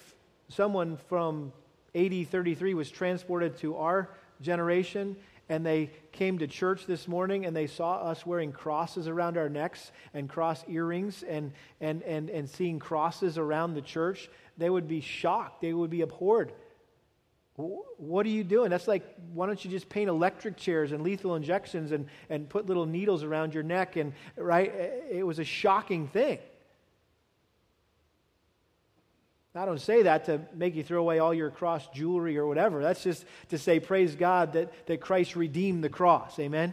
[0.47, 1.51] someone from
[1.93, 4.07] AD 33 was transported to our
[4.41, 5.17] generation
[5.49, 9.49] and they came to church this morning and they saw us wearing crosses around our
[9.49, 14.87] necks and cross earrings and, and, and, and seeing crosses around the church, they would
[14.87, 15.61] be shocked.
[15.61, 16.53] They would be abhorred
[17.97, 18.69] what are you doing?
[18.69, 22.65] That's like, why don't you just paint electric chairs and lethal injections and, and put
[22.65, 23.97] little needles around your neck?
[23.97, 24.73] And, right?
[25.11, 26.39] It was a shocking thing.
[29.59, 32.81] I don't say that to make you throw away all your cross jewelry or whatever.
[32.81, 36.39] That's just to say, praise God that, that Christ redeemed the cross.
[36.39, 36.71] Amen?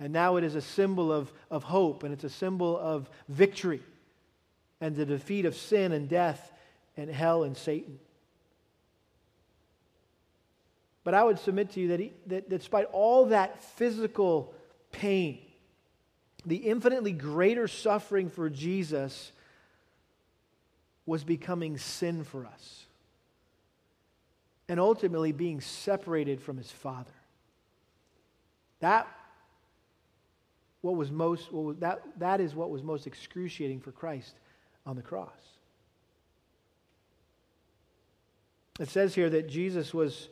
[0.00, 3.82] And now it is a symbol of, of hope and it's a symbol of victory
[4.80, 6.50] and the defeat of sin and death
[6.96, 8.00] and hell and Satan.
[11.04, 14.52] But I would submit to you that, he, that, that despite all that physical
[14.90, 15.38] pain,
[16.44, 19.30] the infinitely greater suffering for Jesus
[21.06, 22.86] was becoming sin for us
[24.68, 27.12] and ultimately being separated from his Father.
[28.80, 29.06] That
[30.80, 34.34] what was most what was, that, that is what was most excruciating for Christ
[34.84, 35.30] on the cross.
[38.78, 40.28] It says here that Jesus was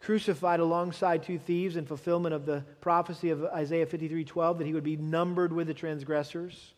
[0.00, 4.82] crucified alongside two thieves in fulfillment of the prophecy of Isaiah 53:12 that he would
[4.82, 6.74] be numbered with the transgressors.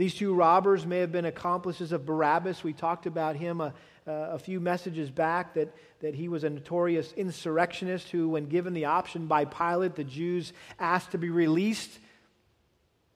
[0.00, 2.64] These two robbers may have been accomplices of Barabbas.
[2.64, 3.74] We talked about him a,
[4.06, 8.86] a few messages back that, that he was a notorious insurrectionist who, when given the
[8.86, 11.90] option by Pilate, the Jews asked to be released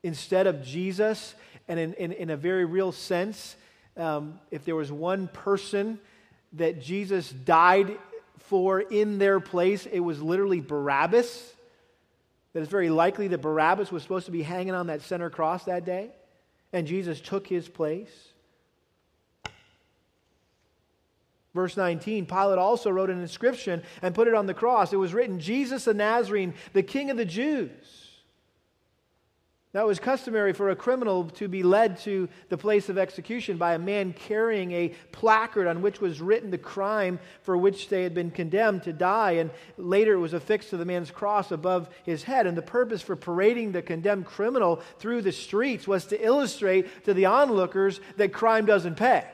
[0.02, 1.34] instead of Jesus.
[1.68, 3.56] And in, in, in a very real sense,
[3.96, 5.98] um, if there was one person
[6.52, 7.96] that Jesus died
[8.40, 11.50] for in their place, it was literally Barabbas.
[12.52, 15.64] That it's very likely that Barabbas was supposed to be hanging on that center cross
[15.64, 16.10] that day,
[16.74, 18.32] and Jesus took his place.
[21.54, 24.92] Verse 19 Pilate also wrote an inscription and put it on the cross.
[24.92, 28.03] It was written, Jesus the Nazarene, the King of the Jews.
[29.74, 33.56] Now, it was customary for a criminal to be led to the place of execution
[33.56, 38.04] by a man carrying a placard on which was written the crime for which they
[38.04, 39.32] had been condemned to die.
[39.32, 42.46] And later it was affixed to the man's cross above his head.
[42.46, 47.12] And the purpose for parading the condemned criminal through the streets was to illustrate to
[47.12, 49.24] the onlookers that crime doesn't pay.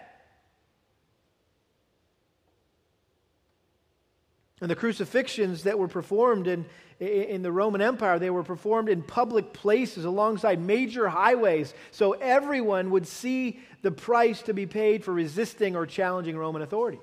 [4.60, 6.66] And the crucifixions that were performed in,
[6.98, 12.90] in the Roman Empire, they were performed in public places alongside major highways, so everyone
[12.90, 17.00] would see the price to be paid for resisting or challenging Roman authority.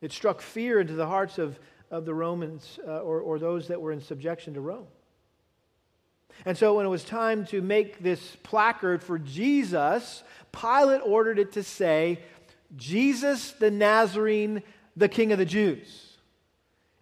[0.00, 3.80] It struck fear into the hearts of, of the Romans uh, or, or those that
[3.80, 4.86] were in subjection to Rome.
[6.44, 10.22] And so, when it was time to make this placard for Jesus,
[10.52, 12.20] Pilate ordered it to say,
[12.76, 14.62] Jesus the Nazarene
[14.96, 16.16] the King of the Jews.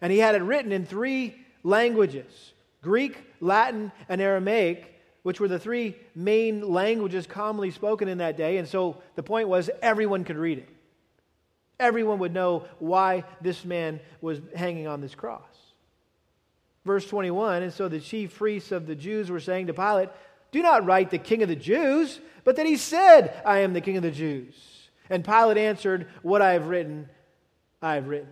[0.01, 5.59] And he had it written in three languages Greek, Latin, and Aramaic, which were the
[5.59, 8.57] three main languages commonly spoken in that day.
[8.57, 10.69] And so the point was everyone could read it.
[11.79, 15.41] Everyone would know why this man was hanging on this cross.
[16.85, 20.09] Verse 21 And so the chief priests of the Jews were saying to Pilate,
[20.51, 23.81] Do not write the king of the Jews, but that he said, I am the
[23.81, 24.55] king of the Jews.
[25.09, 27.09] And Pilate answered, What I have written,
[27.81, 28.29] I have written.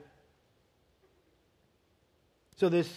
[2.58, 2.90] So this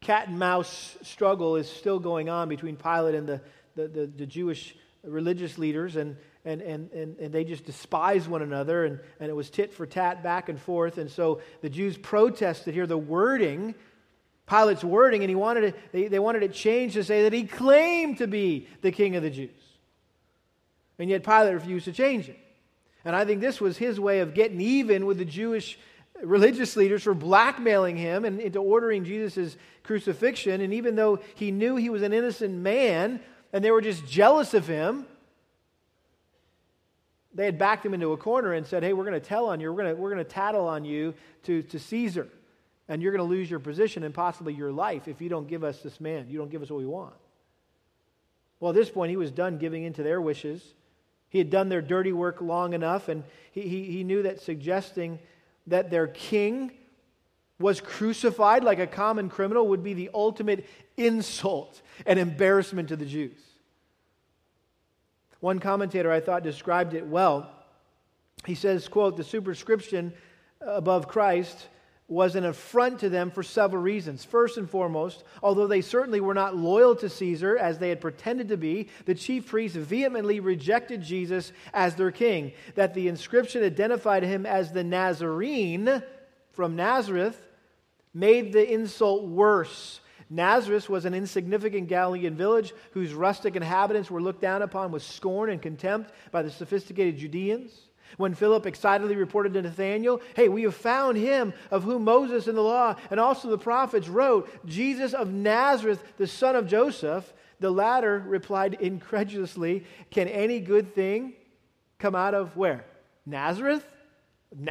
[0.00, 3.40] cat and mouse struggle is still going on between Pilate and the,
[3.76, 8.42] the, the, the Jewish religious leaders, and, and, and, and, and they just despise one
[8.42, 10.98] another, and, and it was tit for tat back and forth.
[10.98, 13.74] And so the Jews protested here the wording,
[14.46, 17.44] Pilate's wording, and he wanted it, they, they wanted it changed to say that he
[17.44, 19.50] claimed to be the king of the Jews.
[20.98, 22.38] And yet Pilate refused to change it.
[23.04, 25.78] And I think this was his way of getting even with the Jewish
[26.22, 30.60] religious leaders for blackmailing him and into ordering Jesus' crucifixion.
[30.60, 33.20] And even though he knew he was an innocent man
[33.52, 35.06] and they were just jealous of him,
[37.32, 39.60] they had backed him into a corner and said, Hey, we're going to tell on
[39.60, 42.28] you, we're going to, we're to tattle on you to, to Caesar,
[42.88, 45.62] and you're going to lose your position and possibly your life if you don't give
[45.62, 46.26] us this man.
[46.28, 47.14] You don't give us what we want.
[48.58, 50.74] Well, at this point, he was done giving in to their wishes.
[51.30, 55.18] He had done their dirty work long enough, and he, he, he knew that suggesting
[55.66, 56.72] that their king
[57.58, 60.66] was crucified like a common criminal would be the ultimate
[60.96, 63.38] insult and embarrassment to the Jews.
[65.40, 67.50] One commentator I thought described it well.
[68.44, 70.12] He says, quote, the superscription
[70.60, 71.68] above Christ
[72.10, 74.24] was an affront to them for several reasons.
[74.24, 78.48] First and foremost, although they certainly were not loyal to Caesar as they had pretended
[78.48, 82.52] to be, the chief priests vehemently rejected Jesus as their king.
[82.74, 86.02] That the inscription identified him as the Nazarene
[86.50, 87.40] from Nazareth
[88.12, 90.00] made the insult worse.
[90.28, 95.50] Nazareth was an insignificant Galilean village whose rustic inhabitants were looked down upon with scorn
[95.50, 97.72] and contempt by the sophisticated Judeans.
[98.16, 102.54] When Philip excitedly reported to Nathanael, Hey, we have found him of whom Moses in
[102.54, 107.70] the law and also the prophets wrote, Jesus of Nazareth, the son of Joseph, the
[107.70, 111.34] latter replied incredulously, Can any good thing
[111.98, 112.84] come out of where?
[113.26, 113.86] Nazareth?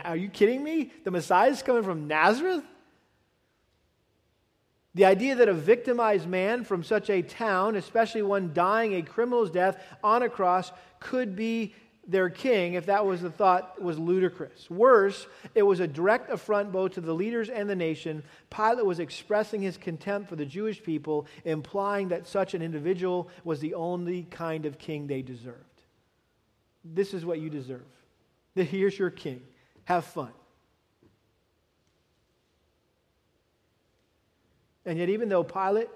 [0.04, 0.92] Are you kidding me?
[1.04, 2.64] The Messiah is coming from Nazareth?
[4.96, 9.52] The idea that a victimized man from such a town, especially one dying a criminal's
[9.52, 11.74] death on a cross, could be
[12.10, 14.68] their king, if that was the thought, was ludicrous.
[14.70, 18.24] Worse, it was a direct affront both to the leaders and the nation.
[18.50, 23.60] Pilate was expressing his contempt for the Jewish people, implying that such an individual was
[23.60, 25.58] the only kind of king they deserved.
[26.84, 27.86] This is what you deserve.
[28.56, 29.42] Here's your king.
[29.86, 30.32] Have fun.
[34.84, 35.90] And yet, even though Pilate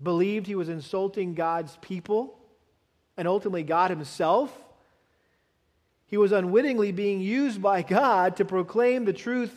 [0.00, 2.38] believed he was insulting God's people
[3.16, 4.56] and ultimately God himself,
[6.10, 9.56] he was unwittingly being used by God to proclaim the truth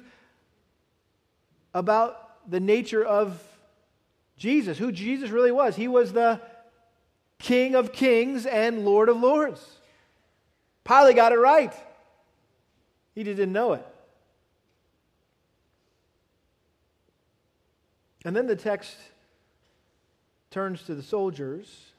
[1.73, 3.41] about the nature of
[4.37, 5.75] Jesus, who Jesus really was.
[5.75, 6.39] He was the
[7.39, 9.79] King of kings and Lord of lords.
[10.83, 11.73] Pilate got it right.
[13.15, 13.85] He didn't know it.
[18.23, 18.95] And then the text
[20.51, 21.92] turns to the soldiers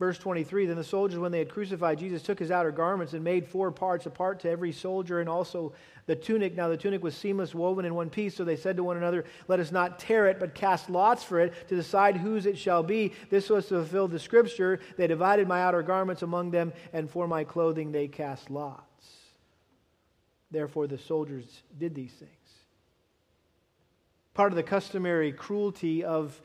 [0.00, 3.22] Verse 23 Then the soldiers, when they had crucified Jesus, took his outer garments and
[3.22, 5.74] made four parts, a part to every soldier, and also
[6.06, 6.56] the tunic.
[6.56, 8.34] Now the tunic was seamless, woven in one piece.
[8.34, 11.38] So they said to one another, Let us not tear it, but cast lots for
[11.38, 13.12] it to decide whose it shall be.
[13.28, 14.80] This was to fulfill the scripture.
[14.96, 18.86] They divided my outer garments among them, and for my clothing they cast lots.
[20.50, 22.30] Therefore the soldiers did these things.
[24.32, 26.40] Part of the customary cruelty of,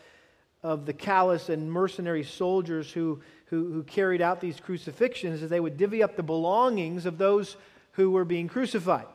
[0.62, 5.60] of the callous and mercenary soldiers who who, who carried out these crucifixions is they
[5.60, 7.58] would divvy up the belongings of those
[7.94, 9.06] who were being crucified.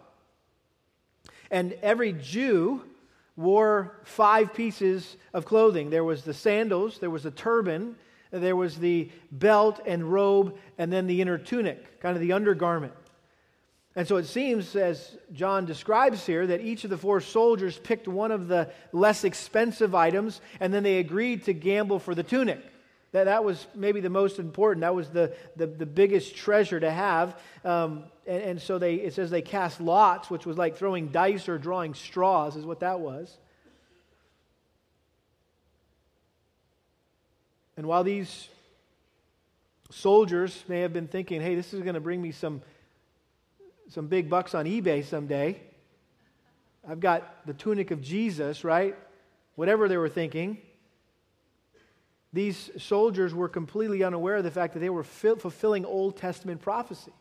[1.50, 2.82] And every Jew
[3.36, 7.96] wore five pieces of clothing there was the sandals, there was the turban,
[8.30, 12.92] there was the belt and robe, and then the inner tunic, kind of the undergarment.
[13.96, 18.06] And so it seems, as John describes here, that each of the four soldiers picked
[18.06, 22.62] one of the less expensive items, and then they agreed to gamble for the tunic.
[23.12, 24.82] That, that was maybe the most important.
[24.82, 27.36] That was the, the, the biggest treasure to have.
[27.64, 31.48] Um, and, and so they, it says they cast lots, which was like throwing dice
[31.48, 33.36] or drawing straws, is what that was.
[37.76, 38.48] And while these
[39.90, 42.62] soldiers may have been thinking, hey, this is going to bring me some,
[43.88, 45.60] some big bucks on eBay someday,
[46.88, 48.96] I've got the tunic of Jesus, right?
[49.56, 50.58] Whatever they were thinking.
[52.32, 57.12] These soldiers were completely unaware of the fact that they were fulfilling Old Testament prophecy.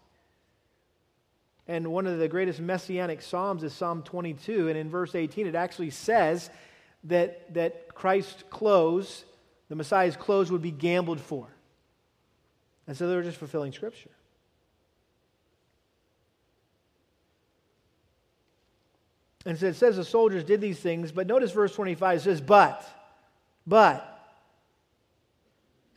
[1.68, 4.70] And one of the greatest messianic Psalms is Psalm 22.
[4.70, 6.50] And in verse 18, it actually says
[7.06, 9.24] that, that Christ's clothes,
[9.70, 11.48] the Messiah's clothes, would be gambled for.
[12.88, 14.10] And so they were just fulfilling Scripture.
[19.46, 22.42] And so it says the soldiers did these things, but notice verse 25 it says,
[22.42, 22.84] But,
[23.66, 24.09] but,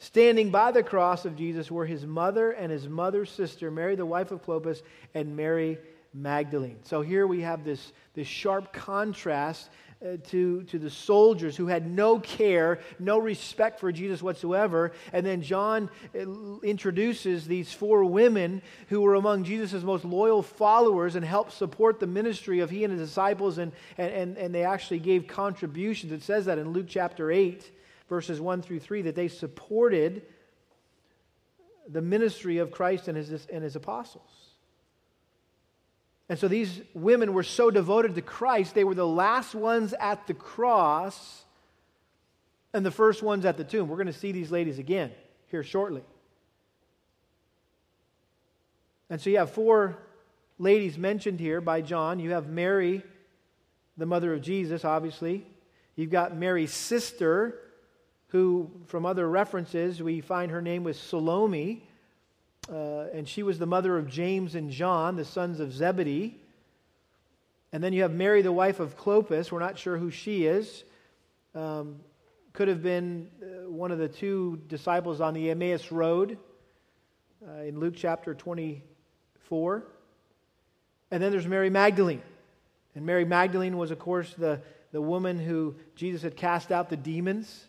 [0.03, 4.05] standing by the cross of Jesus were his mother and his mother's sister, Mary, the
[4.05, 4.83] wife of Clopas,
[5.15, 5.79] and Mary
[6.13, 6.79] Magdalene.
[6.83, 9.71] So here we have this, this sharp contrast
[10.05, 14.91] uh, to, to the soldiers who had no care, no respect for Jesus whatsoever.
[15.13, 21.15] And then John uh, introduces these four women who were among Jesus' most loyal followers
[21.15, 24.99] and helped support the ministry of he and his disciples, and, and, and they actually
[24.99, 26.11] gave contributions.
[26.11, 27.71] It says that in Luke chapter 8,
[28.13, 30.21] verses 1 through 3, that they supported
[31.89, 34.29] the ministry of Christ and his, and his apostles.
[36.29, 40.27] And so these women were so devoted to Christ, they were the last ones at
[40.27, 41.47] the cross
[42.75, 43.89] and the first ones at the tomb.
[43.89, 45.11] We're going to see these ladies again
[45.47, 46.03] here shortly.
[49.09, 49.97] And so you have four
[50.59, 52.19] ladies mentioned here by John.
[52.19, 53.03] You have Mary,
[53.97, 55.47] the mother of Jesus, obviously.
[55.97, 57.59] You've got Mary's sister,
[58.33, 61.83] who, from other references, we find her name was Salome
[62.71, 66.39] uh, and she was the mother of James and John, the sons of Zebedee.
[67.73, 69.51] And then you have Mary, the wife of Clopas.
[69.51, 70.85] We're not sure who she is.
[71.55, 72.01] Um,
[72.53, 76.39] could have been uh, one of the two disciples on the Emmaus Road
[77.47, 79.83] uh, in Luke chapter 24.
[81.11, 82.23] And then there's Mary Magdalene.
[82.95, 84.61] And Mary Magdalene was, of course, the,
[84.93, 87.67] the woman who Jesus had cast out the demons.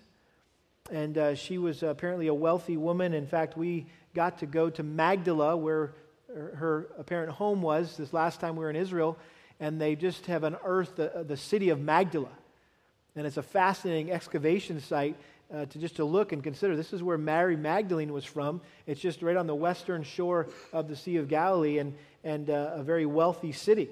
[0.92, 3.14] And uh, she was apparently a wealthy woman.
[3.14, 5.94] In fact, we got to go to Magdala, where
[6.34, 9.18] her apparent home was this last time we were in Israel,
[9.60, 12.32] and they just have unearthed the, the city of Magdala.
[13.16, 15.16] And it's a fascinating excavation site
[15.54, 16.76] uh, to just to look and consider.
[16.76, 18.62] This is where Mary Magdalene was from.
[18.88, 22.72] It's just right on the western shore of the Sea of Galilee and, and uh,
[22.74, 23.90] a very wealthy city.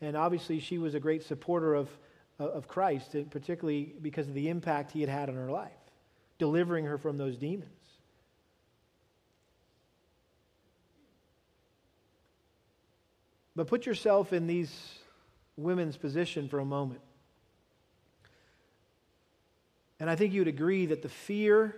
[0.00, 1.88] And obviously, she was a great supporter of,
[2.38, 5.70] of Christ, particularly because of the impact he had had on her life,
[6.38, 7.70] delivering her from those demons.
[13.54, 14.98] But put yourself in these
[15.56, 17.00] women's position for a moment.
[19.98, 21.74] And I think you'd agree that the fear,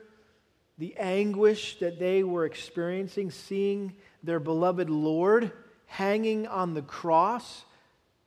[0.77, 3.95] the anguish that they were experiencing, seeing
[4.25, 5.53] their beloved Lord
[5.87, 7.65] hanging on the cross,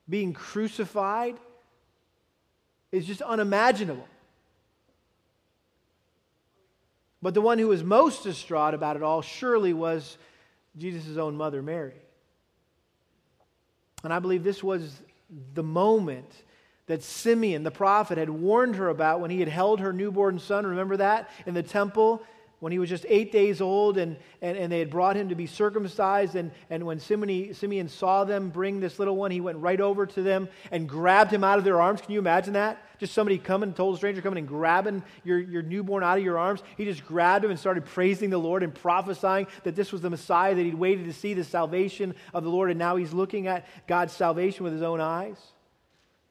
[0.08, 1.36] being crucified,
[2.92, 4.08] is just unimaginable.
[7.22, 10.18] But the one who was most distraught about it all surely was
[10.78, 11.94] Jesus' own mother, Mary.
[14.04, 15.02] And I believe this was
[15.54, 16.30] the moment
[16.88, 20.66] that Simeon, the prophet, had warned her about when he had held her newborn son.
[20.66, 21.30] Remember that?
[21.46, 22.24] In the temple
[22.62, 25.36] when he was just eight days old and, and, and they had brought him to
[25.36, 26.36] be circumcised.
[26.36, 30.05] And, and when Simeon, Simeon saw them bring this little one, he went right over
[30.05, 32.01] to them and grabbed him out of their arms.
[32.01, 32.80] Can you imagine that?
[32.99, 36.38] Just somebody coming, told a stranger coming and grabbing your, your newborn out of your
[36.38, 36.62] arms.
[36.78, 40.12] He just grabbed him and started praising the Lord and prophesying that this was the
[40.12, 42.70] Messiah, that he'd waited to see the salvation of the Lord.
[42.70, 45.38] And now he's looking at God's salvation with his own eyes.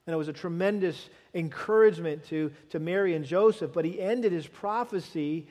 [0.06, 3.72] And it was a tremendous encouragement to, to Mary and Joseph.
[3.72, 5.48] But he ended his prophecy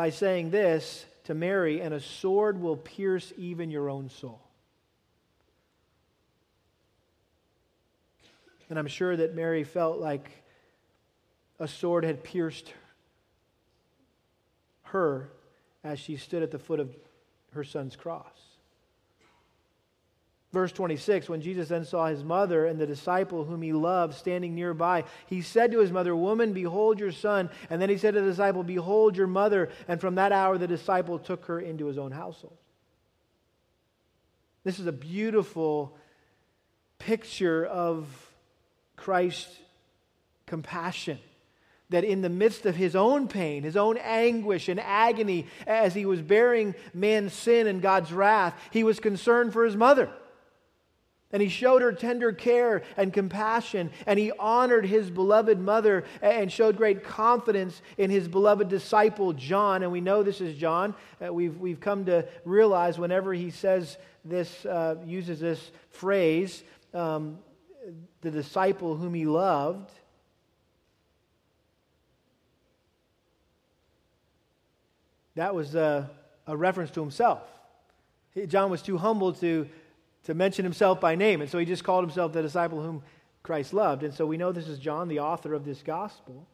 [0.00, 4.40] by saying this to Mary, and a sword will pierce even your own soul.
[8.70, 10.30] And I'm sure that Mary felt like
[11.58, 12.72] a sword had pierced
[14.84, 15.28] her
[15.84, 16.96] as she stood at the foot of
[17.52, 18.49] her son's cross.
[20.52, 24.54] Verse 26 When Jesus then saw his mother and the disciple whom he loved standing
[24.54, 27.50] nearby, he said to his mother, Woman, behold your son.
[27.68, 29.70] And then he said to the disciple, Behold your mother.
[29.86, 32.56] And from that hour, the disciple took her into his own household.
[34.64, 35.96] This is a beautiful
[36.98, 38.06] picture of
[38.96, 39.56] Christ's
[40.46, 41.18] compassion.
[41.90, 46.06] That in the midst of his own pain, his own anguish and agony, as he
[46.06, 50.08] was bearing man's sin and God's wrath, he was concerned for his mother.
[51.32, 56.50] And he showed her tender care and compassion, and he honored his beloved mother and
[56.50, 59.84] showed great confidence in his beloved disciple, John.
[59.84, 60.94] And we know this is John.
[61.24, 66.64] Uh, we've, we've come to realize whenever he says this, uh, uses this phrase,
[66.94, 67.38] um,
[68.22, 69.90] the disciple whom he loved,
[75.36, 76.10] that was a,
[76.46, 77.40] a reference to himself.
[78.48, 79.68] John was too humble to
[80.24, 81.40] to mention himself by name.
[81.40, 83.02] And so he just called himself the disciple whom
[83.42, 84.02] Christ loved.
[84.02, 86.46] And so we know this is John, the author of this gospel.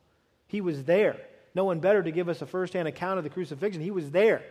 [0.46, 1.16] He was there.
[1.54, 3.82] No one better to give us a firsthand account of the crucifixion.
[3.82, 4.42] He was there,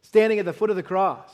[0.00, 1.30] standing at the foot of the cross.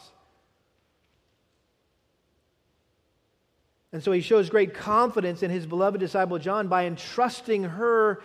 [3.92, 8.22] And so he shows great confidence in his beloved disciple John by entrusting her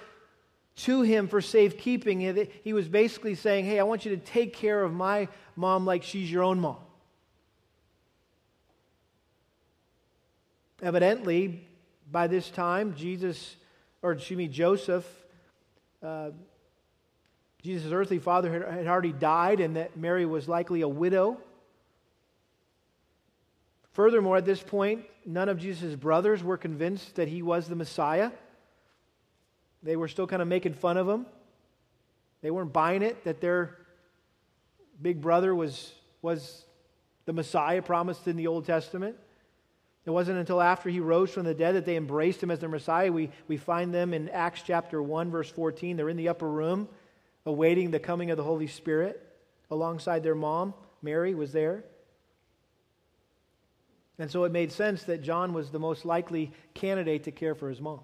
[0.75, 2.49] to him for safekeeping.
[2.63, 6.03] He was basically saying, Hey, I want you to take care of my mom like
[6.03, 6.82] she's your own mom.
[10.83, 11.65] Evidently,
[12.11, 13.55] by this time, Jesus,
[14.01, 15.07] or excuse me, Joseph,
[16.03, 16.31] uh,
[17.61, 21.37] Jesus' earthly father had, had already died, and that Mary was likely a widow.
[23.93, 28.31] Furthermore, at this point, none of Jesus' brothers were convinced that he was the Messiah.
[29.83, 31.25] They were still kind of making fun of him.
[32.41, 33.77] They weren't buying it that their
[35.01, 36.65] big brother was, was
[37.23, 39.15] the Messiah promised in the Old Testament.
[40.05, 42.69] It wasn't until after he rose from the dead that they embraced him as their
[42.69, 43.11] Messiah.
[43.11, 45.95] We, we find them in Acts chapter 1, verse 14.
[45.95, 46.89] They're in the upper room
[47.45, 49.21] awaiting the coming of the Holy Spirit
[49.71, 50.73] alongside their mom.
[51.01, 51.85] Mary was there.
[54.19, 57.69] And so it made sense that John was the most likely candidate to care for
[57.69, 58.01] his mom.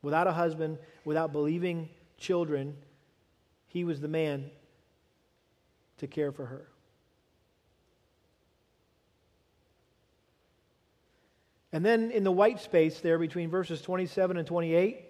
[0.00, 1.88] Without a husband, without believing
[2.18, 2.76] children,
[3.66, 4.50] he was the man
[5.98, 6.68] to care for her.
[11.74, 15.04] And then in the white space there between verses 27 and 28,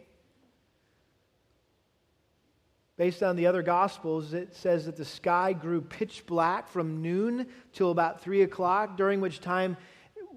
[2.96, 7.48] based on the other gospels, it says that the sky grew pitch black from noon
[7.74, 9.76] till about 3 o'clock, during which time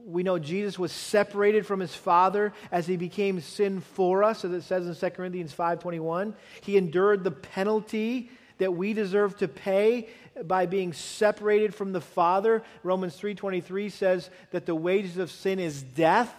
[0.06, 4.52] we know Jesus was separated from his Father as he became sin for us, as
[4.52, 6.34] it says in 2 Corinthians 5.21.
[6.60, 10.10] He endured the penalty that we deserve to pay
[10.46, 12.64] by being separated from the Father.
[12.84, 16.34] Romans 3:23 says that the wages of sin is death.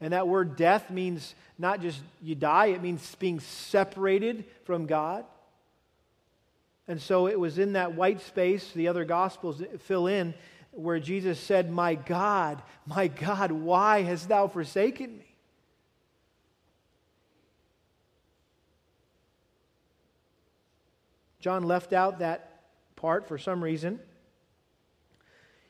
[0.00, 5.24] And that word death means not just you die, it means being separated from God.
[6.88, 10.34] And so it was in that white space, the other gospels fill in,
[10.70, 15.25] where Jesus said, My God, my God, why hast thou forsaken me?
[21.46, 22.62] John left out that
[22.96, 24.00] part for some reason.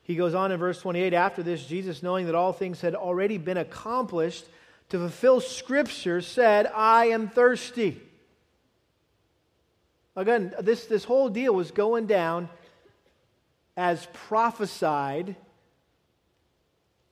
[0.05, 3.37] He goes on in verse 28 after this, Jesus, knowing that all things had already
[3.37, 4.47] been accomplished
[4.89, 8.01] to fulfill Scripture, said, I am thirsty.
[10.17, 12.49] Again, this, this whole deal was going down
[13.77, 15.37] as prophesied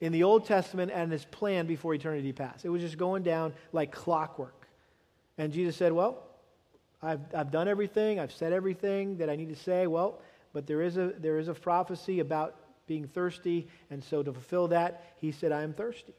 [0.01, 2.65] in the Old Testament and as planned before eternity passed.
[2.65, 4.67] It was just going down like clockwork.
[5.37, 6.24] And Jesus said, Well,
[7.05, 9.87] I've, I've done everything, I've said everything that I need to say.
[9.87, 10.21] Well,
[10.53, 14.69] but there is a, there is a prophecy about being thirsty, and so to fulfill
[14.69, 16.15] that, he said, I am thirsty.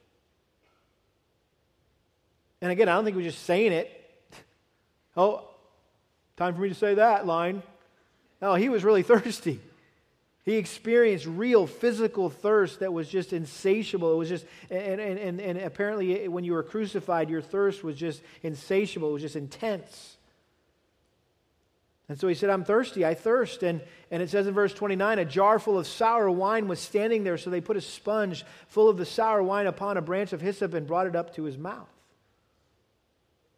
[2.62, 4.02] And again, I don't think he was just saying it.
[5.18, 5.48] Oh,
[6.36, 7.64] time for me to say that line.
[8.42, 9.62] No, he was really thirsty.
[10.44, 14.12] He experienced real physical thirst that was just insatiable.
[14.12, 17.96] It was just, and, and, and, and apparently, when you were crucified, your thirst was
[17.96, 19.12] just insatiable.
[19.12, 20.18] It was just intense.
[22.08, 23.64] And so he said, I'm thirsty, I thirst.
[23.64, 23.82] And,
[24.12, 27.38] and it says in verse 29 a jar full of sour wine was standing there,
[27.38, 30.74] so they put a sponge full of the sour wine upon a branch of hyssop
[30.74, 31.90] and brought it up to his mouth.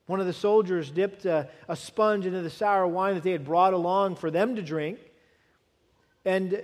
[0.05, 3.43] One of the soldiers dipped a, a sponge into the sour wine that they had
[3.43, 4.99] brought along for them to drink.
[6.23, 6.61] And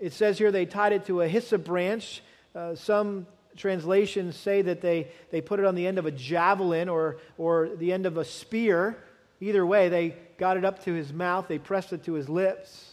[0.00, 2.22] it says here they tied it to a hyssop branch.
[2.52, 6.88] Uh, some translations say that they, they put it on the end of a javelin
[6.88, 8.98] or, or the end of a spear.
[9.44, 12.92] Either way, they got it up to his mouth, they pressed it to his lips.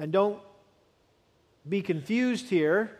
[0.00, 0.40] And don't
[1.68, 2.90] be confused here.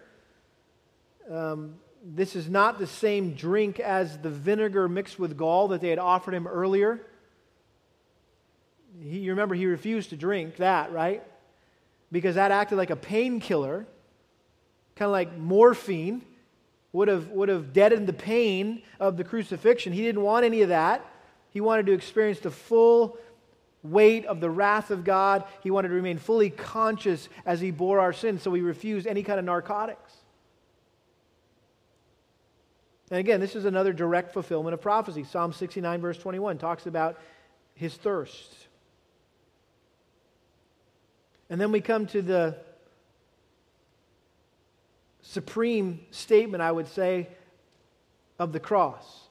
[1.28, 5.90] Um, this is not the same drink as the vinegar mixed with gall that they
[5.90, 7.00] had offered him earlier.
[9.02, 11.24] He, you remember he refused to drink that, right?
[12.12, 13.88] Because that acted like a painkiller,
[14.94, 16.22] kind of like morphine
[16.92, 19.92] would have, would have deadened the pain of the crucifixion.
[19.92, 21.04] He didn't want any of that.
[21.50, 23.18] He wanted to experience the full
[23.82, 25.44] weight of the wrath of God.
[25.62, 29.22] He wanted to remain fully conscious as he bore our sins, so he refused any
[29.22, 30.12] kind of narcotics.
[33.10, 35.24] And again, this is another direct fulfillment of prophecy.
[35.24, 37.18] Psalm 69, verse 21, talks about
[37.74, 38.54] his thirst.
[41.48, 42.56] And then we come to the
[45.30, 47.28] supreme statement, I would say,
[48.38, 49.28] of the cross.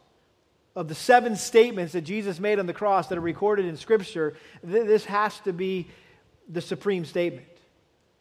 [0.75, 4.37] Of the seven statements that Jesus made on the cross that are recorded in Scripture,
[4.61, 5.87] th- this has to be
[6.47, 7.47] the supreme statement.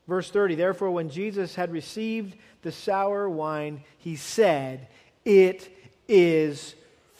[0.09, 4.89] Verse 30 Therefore, when Jesus had received the sour wine, he said,
[5.25, 5.69] It
[6.09, 6.75] is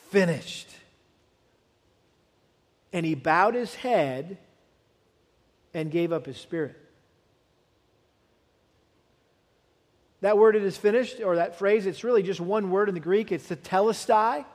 [0.09, 0.69] finished.
[2.91, 4.39] And he bowed his head
[5.73, 6.75] and gave up his spirit.
[10.21, 12.99] That word, it is finished, or that phrase, it's really just one word in the
[12.99, 13.31] Greek.
[13.31, 14.45] It's tetelestai.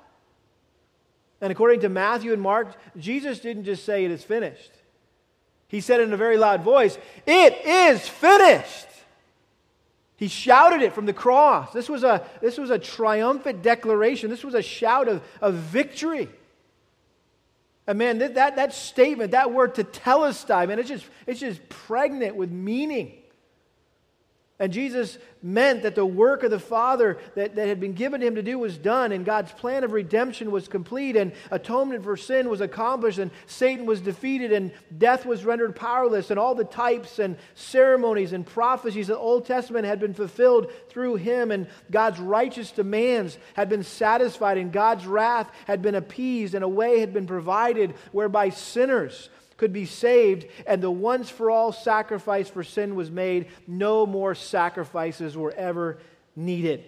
[1.41, 4.71] And according to Matthew and Mark, Jesus didn't just say it is finished.
[5.69, 8.87] He said in a very loud voice, It is finished.
[10.17, 11.73] He shouted it from the cross.
[11.73, 14.31] This was a, this was a triumphant declaration.
[14.31, 16.29] This was a shout of, of victory.
[17.87, 22.37] And man, that, that, that statement, that word tetelestai, man, it's just, it's just pregnant
[22.37, 23.19] with meaning.
[24.61, 28.37] And Jesus meant that the work of the Father that, that had been given him
[28.37, 32.49] to do was done, and God's plan of redemption was complete, and atonement for sin
[32.49, 37.19] was accomplished, and Satan was defeated, and death was rendered powerless, and all the types
[37.19, 42.21] and ceremonies and prophecies of the Old Testament had been fulfilled through him, and God's
[42.21, 47.13] righteous demands had been satisfied, and God's wrath had been appeased, and a way had
[47.13, 52.95] been provided whereby sinners could be saved, and the once for all sacrifice for sin
[52.95, 53.47] was made.
[53.67, 55.99] No more sacrifices were ever
[56.35, 56.85] needed.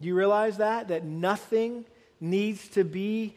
[0.00, 0.88] Do you realize that?
[0.88, 1.84] That nothing
[2.20, 3.34] needs to be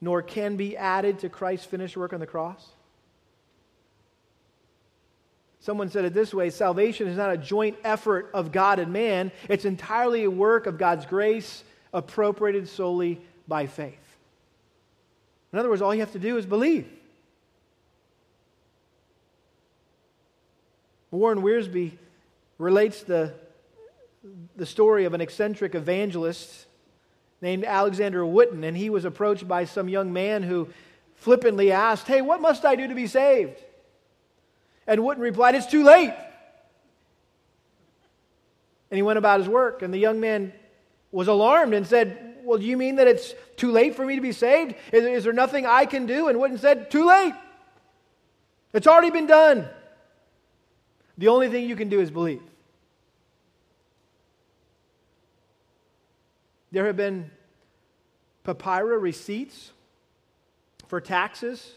[0.00, 2.64] nor can be added to Christ's finished work on the cross?
[5.60, 9.32] Someone said it this way salvation is not a joint effort of God and man,
[9.48, 14.07] it's entirely a work of God's grace appropriated solely by faith.
[15.52, 16.86] In other words, all you have to do is believe.
[21.10, 21.92] Warren Wiersbe
[22.58, 23.32] relates the,
[24.56, 26.66] the story of an eccentric evangelist
[27.40, 30.68] named Alexander Wooten, and he was approached by some young man who
[31.14, 33.58] flippantly asked, Hey, what must I do to be saved?
[34.86, 36.14] And Wooten replied, It's too late.
[38.90, 40.52] And he went about his work, and the young man
[41.10, 44.22] was alarmed and said, well, do you mean that it's too late for me to
[44.22, 44.74] be saved?
[44.90, 46.28] Is, is there nothing I can do?
[46.28, 47.34] And Wooten said, Too late.
[48.72, 49.68] It's already been done.
[51.18, 52.40] The only thing you can do is believe.
[56.72, 57.30] There have been
[58.44, 59.72] papyrus receipts
[60.86, 61.74] for taxes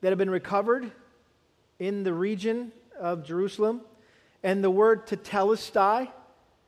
[0.00, 0.92] that have been recovered
[1.80, 2.70] in the region
[3.00, 3.80] of Jerusalem,
[4.44, 6.08] and the word tetelestai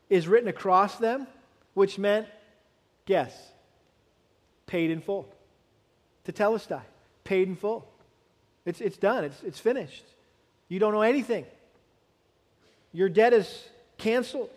[0.09, 1.29] is written across them,
[1.75, 2.27] which meant
[3.07, 3.33] Guess.
[4.67, 5.29] Paid in full.
[6.27, 6.83] Tetelestai.
[7.25, 7.89] Paid in full.
[8.65, 9.25] It's, it's done.
[9.25, 10.05] It's, it's finished.
[10.69, 11.45] You don't know anything.
[12.93, 14.51] Your debt is canceled.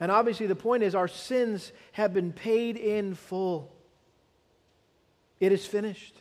[0.00, 3.72] And obviously, the point is our sins have been paid in full.
[5.40, 6.14] It is finished.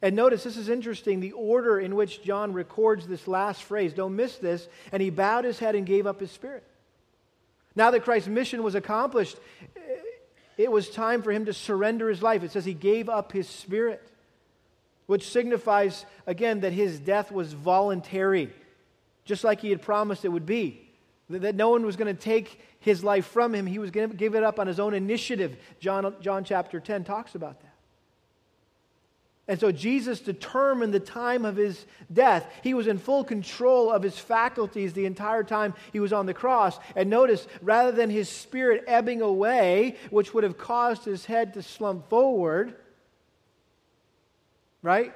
[0.00, 3.92] And notice, this is interesting the order in which John records this last phrase.
[3.94, 4.68] Don't miss this.
[4.92, 6.64] And he bowed his head and gave up his spirit.
[7.78, 9.38] Now that Christ's mission was accomplished,
[10.56, 12.42] it was time for him to surrender his life.
[12.42, 14.02] It says he gave up his spirit,
[15.06, 18.52] which signifies, again, that his death was voluntary,
[19.24, 20.90] just like he had promised it would be.
[21.30, 23.64] That no one was going to take his life from him.
[23.64, 25.56] He was going to give it up on his own initiative.
[25.78, 27.67] John, John chapter 10 talks about that.
[29.48, 32.46] And so Jesus determined the time of his death.
[32.62, 36.34] He was in full control of his faculties the entire time he was on the
[36.34, 36.78] cross.
[36.94, 41.62] And notice, rather than his spirit ebbing away, which would have caused his head to
[41.62, 42.76] slump forward,
[44.82, 45.14] right?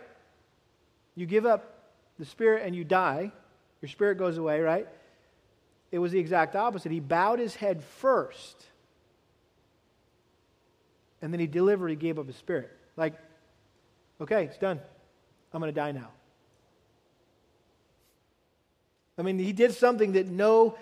[1.15, 3.33] You give up the spirit and you die.
[3.83, 4.89] Your spirit goes away, right?
[5.91, 6.91] It was the exact opposite.
[6.91, 8.65] He bowed his head first,
[11.21, 12.71] and then he deliberately gave up his spirit.
[12.97, 13.13] Like,
[14.23, 14.81] Okay, it's done.
[15.53, 16.09] I'm going to die now.
[19.19, 20.79] I mean, he did something that no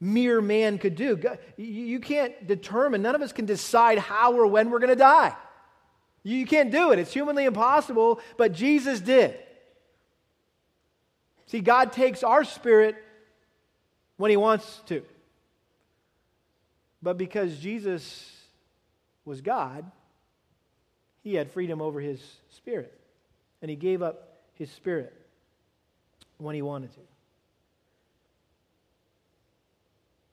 [0.00, 1.20] mere man could do.
[1.56, 5.34] You can't determine, none of us can decide how or when we're going to die.
[6.22, 7.00] You can't do it.
[7.00, 9.36] It's humanly impossible, but Jesus did.
[11.46, 12.94] See, God takes our spirit
[14.18, 15.02] when he wants to.
[17.02, 18.32] But because Jesus
[19.24, 19.90] was God,
[21.22, 22.98] he had freedom over his spirit.
[23.60, 25.12] And he gave up his spirit
[26.38, 27.00] when he wanted to.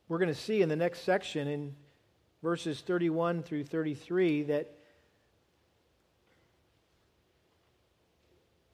[0.08, 1.76] We're going to see in the next section, in
[2.44, 4.72] verses 31 through 33, that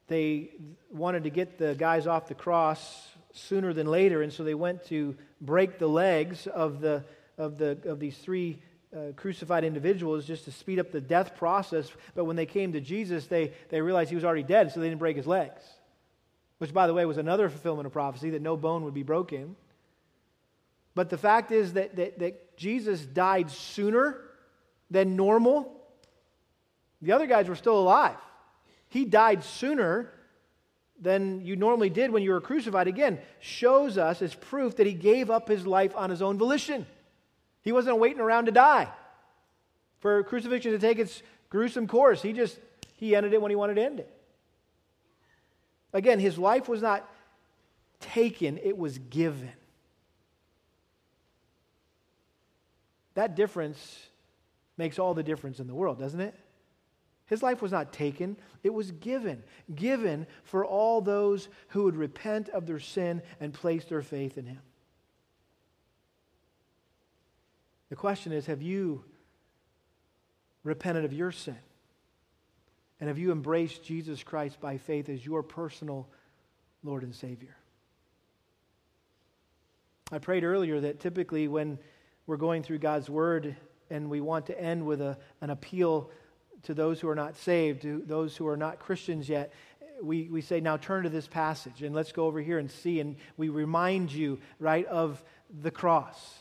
[0.08, 0.50] they
[0.90, 4.84] wanted to get the guys off the cross sooner than later, and so they went
[4.84, 7.02] to break the legs of, the,
[7.38, 8.60] of, the, of these three
[8.94, 11.90] uh, crucified individuals just to speed up the death process.
[12.14, 14.88] But when they came to Jesus, they, they realized he was already dead, so they
[14.88, 15.62] didn't break his legs.
[16.58, 19.56] Which, by the way, was another fulfillment of prophecy that no bone would be broken.
[20.94, 24.20] But the fact is that, that, that Jesus died sooner
[24.90, 25.72] than normal.
[27.00, 28.16] The other guys were still alive.
[28.88, 30.12] He died sooner
[31.00, 32.86] than you normally did when you were crucified.
[32.86, 36.86] Again, shows us as proof that he gave up his life on his own volition.
[37.62, 38.88] He wasn't waiting around to die
[40.00, 42.20] for crucifixion to take its gruesome course.
[42.22, 42.58] He just
[42.96, 44.12] he ended it when he wanted to end it.
[45.92, 47.08] Again, his life was not
[48.00, 49.52] taken, it was given.
[53.14, 54.06] That difference
[54.76, 56.34] makes all the difference in the world, doesn't it?
[57.26, 59.42] His life was not taken, it was given.
[59.74, 64.46] Given for all those who would repent of their sin and place their faith in
[64.46, 64.60] him.
[67.92, 69.04] The question is have you
[70.64, 71.58] repented of your sin?
[72.98, 76.08] And have you embraced Jesus Christ by faith as your personal
[76.82, 77.54] Lord and Savior?
[80.10, 81.78] I prayed earlier that typically when
[82.26, 83.56] we're going through God's Word
[83.90, 86.10] and we want to end with a, an appeal
[86.62, 89.52] to those who are not saved, to those who are not Christians yet,
[90.02, 93.00] we, we say, now turn to this passage and let's go over here and see.
[93.00, 95.22] And we remind you, right, of
[95.60, 96.38] the cross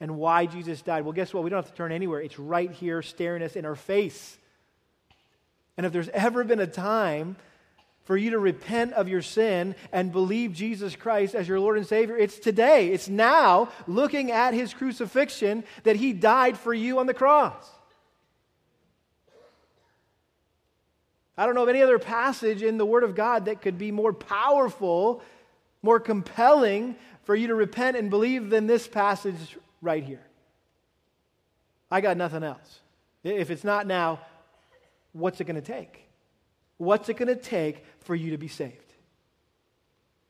[0.00, 1.04] and why Jesus died.
[1.04, 1.44] Well, guess what?
[1.44, 2.20] We don't have to turn anywhere.
[2.20, 4.38] It's right here staring us in our face.
[5.76, 7.36] And if there's ever been a time
[8.04, 11.86] for you to repent of your sin and believe Jesus Christ as your Lord and
[11.86, 12.88] Savior, it's today.
[12.88, 17.70] It's now, looking at his crucifixion, that he died for you on the cross.
[21.36, 23.92] I don't know of any other passage in the Word of God that could be
[23.92, 25.22] more powerful,
[25.82, 30.22] more compelling for you to repent and believe than this passage right here.
[31.90, 32.80] I got nothing else.
[33.24, 34.20] If it's not now,
[35.12, 36.08] what's it going to take?
[36.78, 38.94] What's it going to take for you to be saved?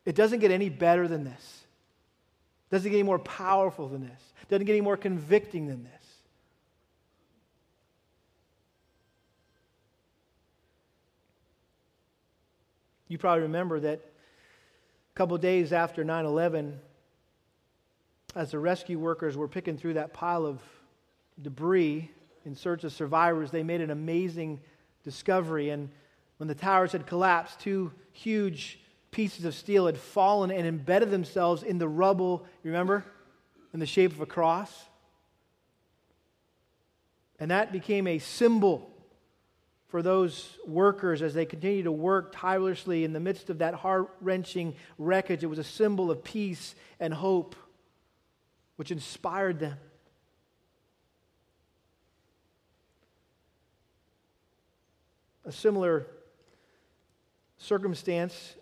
[0.05, 1.65] It doesn't get any better than this.
[2.71, 4.21] It doesn't get any more powerful than this.
[4.43, 5.93] It doesn't get any more convicting than this.
[13.11, 16.81] You probably remember that a couple days after 9 11,
[18.35, 20.61] as the rescue workers were picking through that pile of
[21.41, 22.11] debris
[22.45, 24.61] in search of survivors, they made an amazing
[25.05, 25.71] discovery.
[25.71, 25.91] And
[26.37, 31.63] when the towers had collapsed, two huge pieces of steel had fallen and embedded themselves
[31.63, 33.05] in the rubble, remember,
[33.75, 34.87] in the shape of a cross.
[37.39, 38.91] And that became a symbol
[39.89, 44.11] for those workers as they continued to work tirelessly in the midst of that heart
[44.21, 45.43] wrenching wreckage.
[45.43, 47.57] It was a symbol of peace and hope
[48.81, 49.77] which inspired them.
[55.45, 56.07] A similar
[57.59, 58.55] circumstance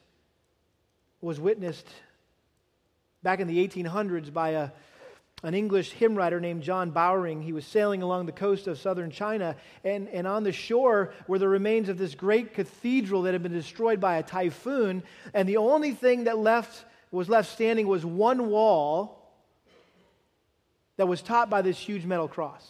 [1.21, 1.87] was witnessed
[3.23, 4.71] back in the 1800s by a,
[5.45, 7.41] an English hymn writer named John Bowring.
[7.41, 9.55] He was sailing along the coast of southern China,
[9.85, 13.53] and, and on the shore were the remains of this great cathedral that had been
[13.53, 15.05] destroyed by a typhoon.
[15.33, 19.18] And the only thing that left, was left standing was one wall
[20.99, 22.69] that was topped by this huge metal cross.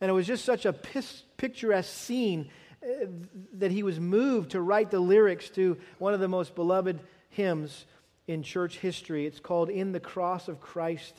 [0.00, 2.50] And it was just such a picturesque scene
[2.82, 3.06] uh,
[3.54, 7.00] that he was moved to write the lyrics to one of the most beloved
[7.30, 7.86] hymns
[8.28, 9.26] in church history.
[9.26, 11.14] It's called In the Cross of Christ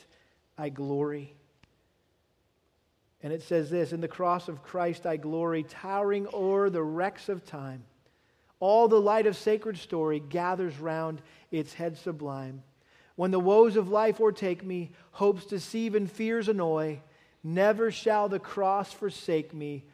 [0.56, 1.34] I Glory.
[3.22, 7.28] And it says this In the cross of Christ I glory, towering o'er the wrecks
[7.28, 7.84] of time.
[8.60, 11.20] All the light of sacred story gathers round
[11.50, 12.62] its head sublime.
[13.20, 17.02] When the woes of life o'ertake me, hopes deceive and fears annoy,
[17.44, 19.84] never shall the cross forsake me.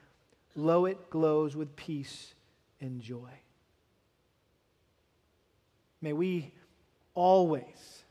[0.54, 2.34] Lo, it glows with peace
[2.80, 3.32] and joy.
[6.00, 6.52] May we
[7.16, 8.04] always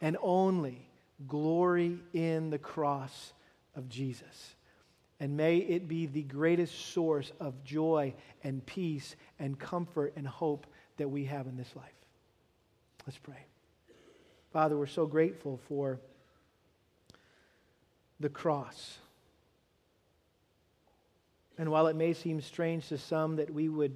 [0.00, 0.88] and only
[1.26, 3.32] glory in the cross
[3.74, 4.54] of Jesus.
[5.18, 8.14] And may it be the greatest source of joy
[8.44, 11.90] and peace and comfort and hope that we have in this life.
[13.04, 13.44] Let's pray.
[14.58, 16.00] Father, we're so grateful for
[18.18, 18.98] the cross.
[21.56, 23.94] And while it may seem strange to some that we would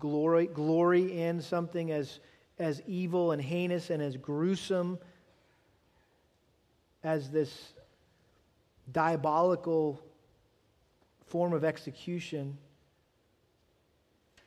[0.00, 2.18] glory, glory in something as,
[2.58, 4.98] as evil and heinous and as gruesome
[7.04, 7.72] as this
[8.90, 10.02] diabolical
[11.28, 12.58] form of execution,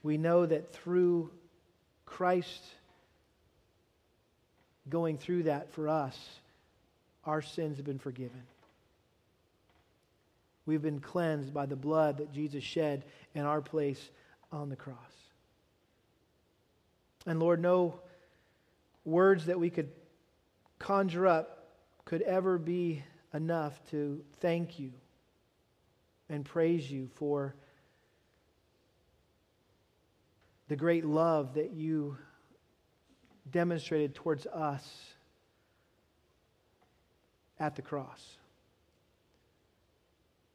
[0.03, 1.31] we know that through
[2.05, 2.65] Christ
[4.89, 6.17] going through that for us,
[7.25, 8.43] our sins have been forgiven.
[10.65, 13.03] We've been cleansed by the blood that Jesus shed
[13.35, 14.09] in our place
[14.51, 14.97] on the cross.
[17.25, 17.99] And Lord, no
[19.05, 19.89] words that we could
[20.79, 21.67] conjure up
[22.05, 23.03] could ever be
[23.33, 24.91] enough to thank you
[26.29, 27.55] and praise you for
[30.67, 32.17] the great love that you
[33.53, 34.85] demonstrated towards us
[37.59, 38.37] at the cross.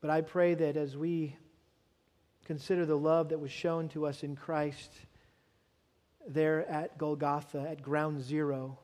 [0.03, 1.35] But I pray that as we
[2.45, 4.93] consider the love that was shown to us in Christ
[6.27, 8.79] there at Golgotha, at ground zero,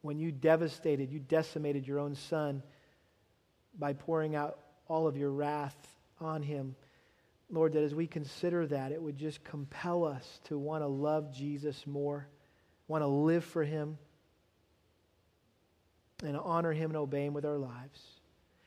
[0.00, 2.62] when you devastated, you decimated your own son
[3.78, 5.76] by pouring out all of your wrath
[6.20, 6.74] on him.
[7.50, 11.32] Lord, that as we consider that, it would just compel us to want to love
[11.32, 12.28] Jesus more,
[12.88, 13.96] want to live for him,
[16.22, 18.00] and honor him and obey him with our lives,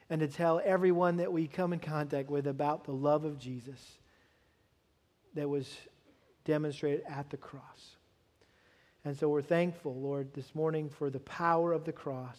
[0.09, 3.97] and to tell everyone that we come in contact with about the love of Jesus
[5.35, 5.69] that was
[6.43, 7.97] demonstrated at the cross.
[9.05, 12.37] And so we're thankful, Lord, this morning for the power of the cross.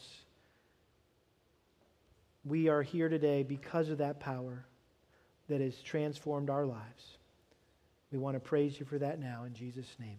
[2.44, 4.64] We are here today because of that power
[5.48, 7.18] that has transformed our lives.
[8.10, 10.18] We want to praise you for that now in Jesus' name.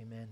[0.00, 0.28] Amen.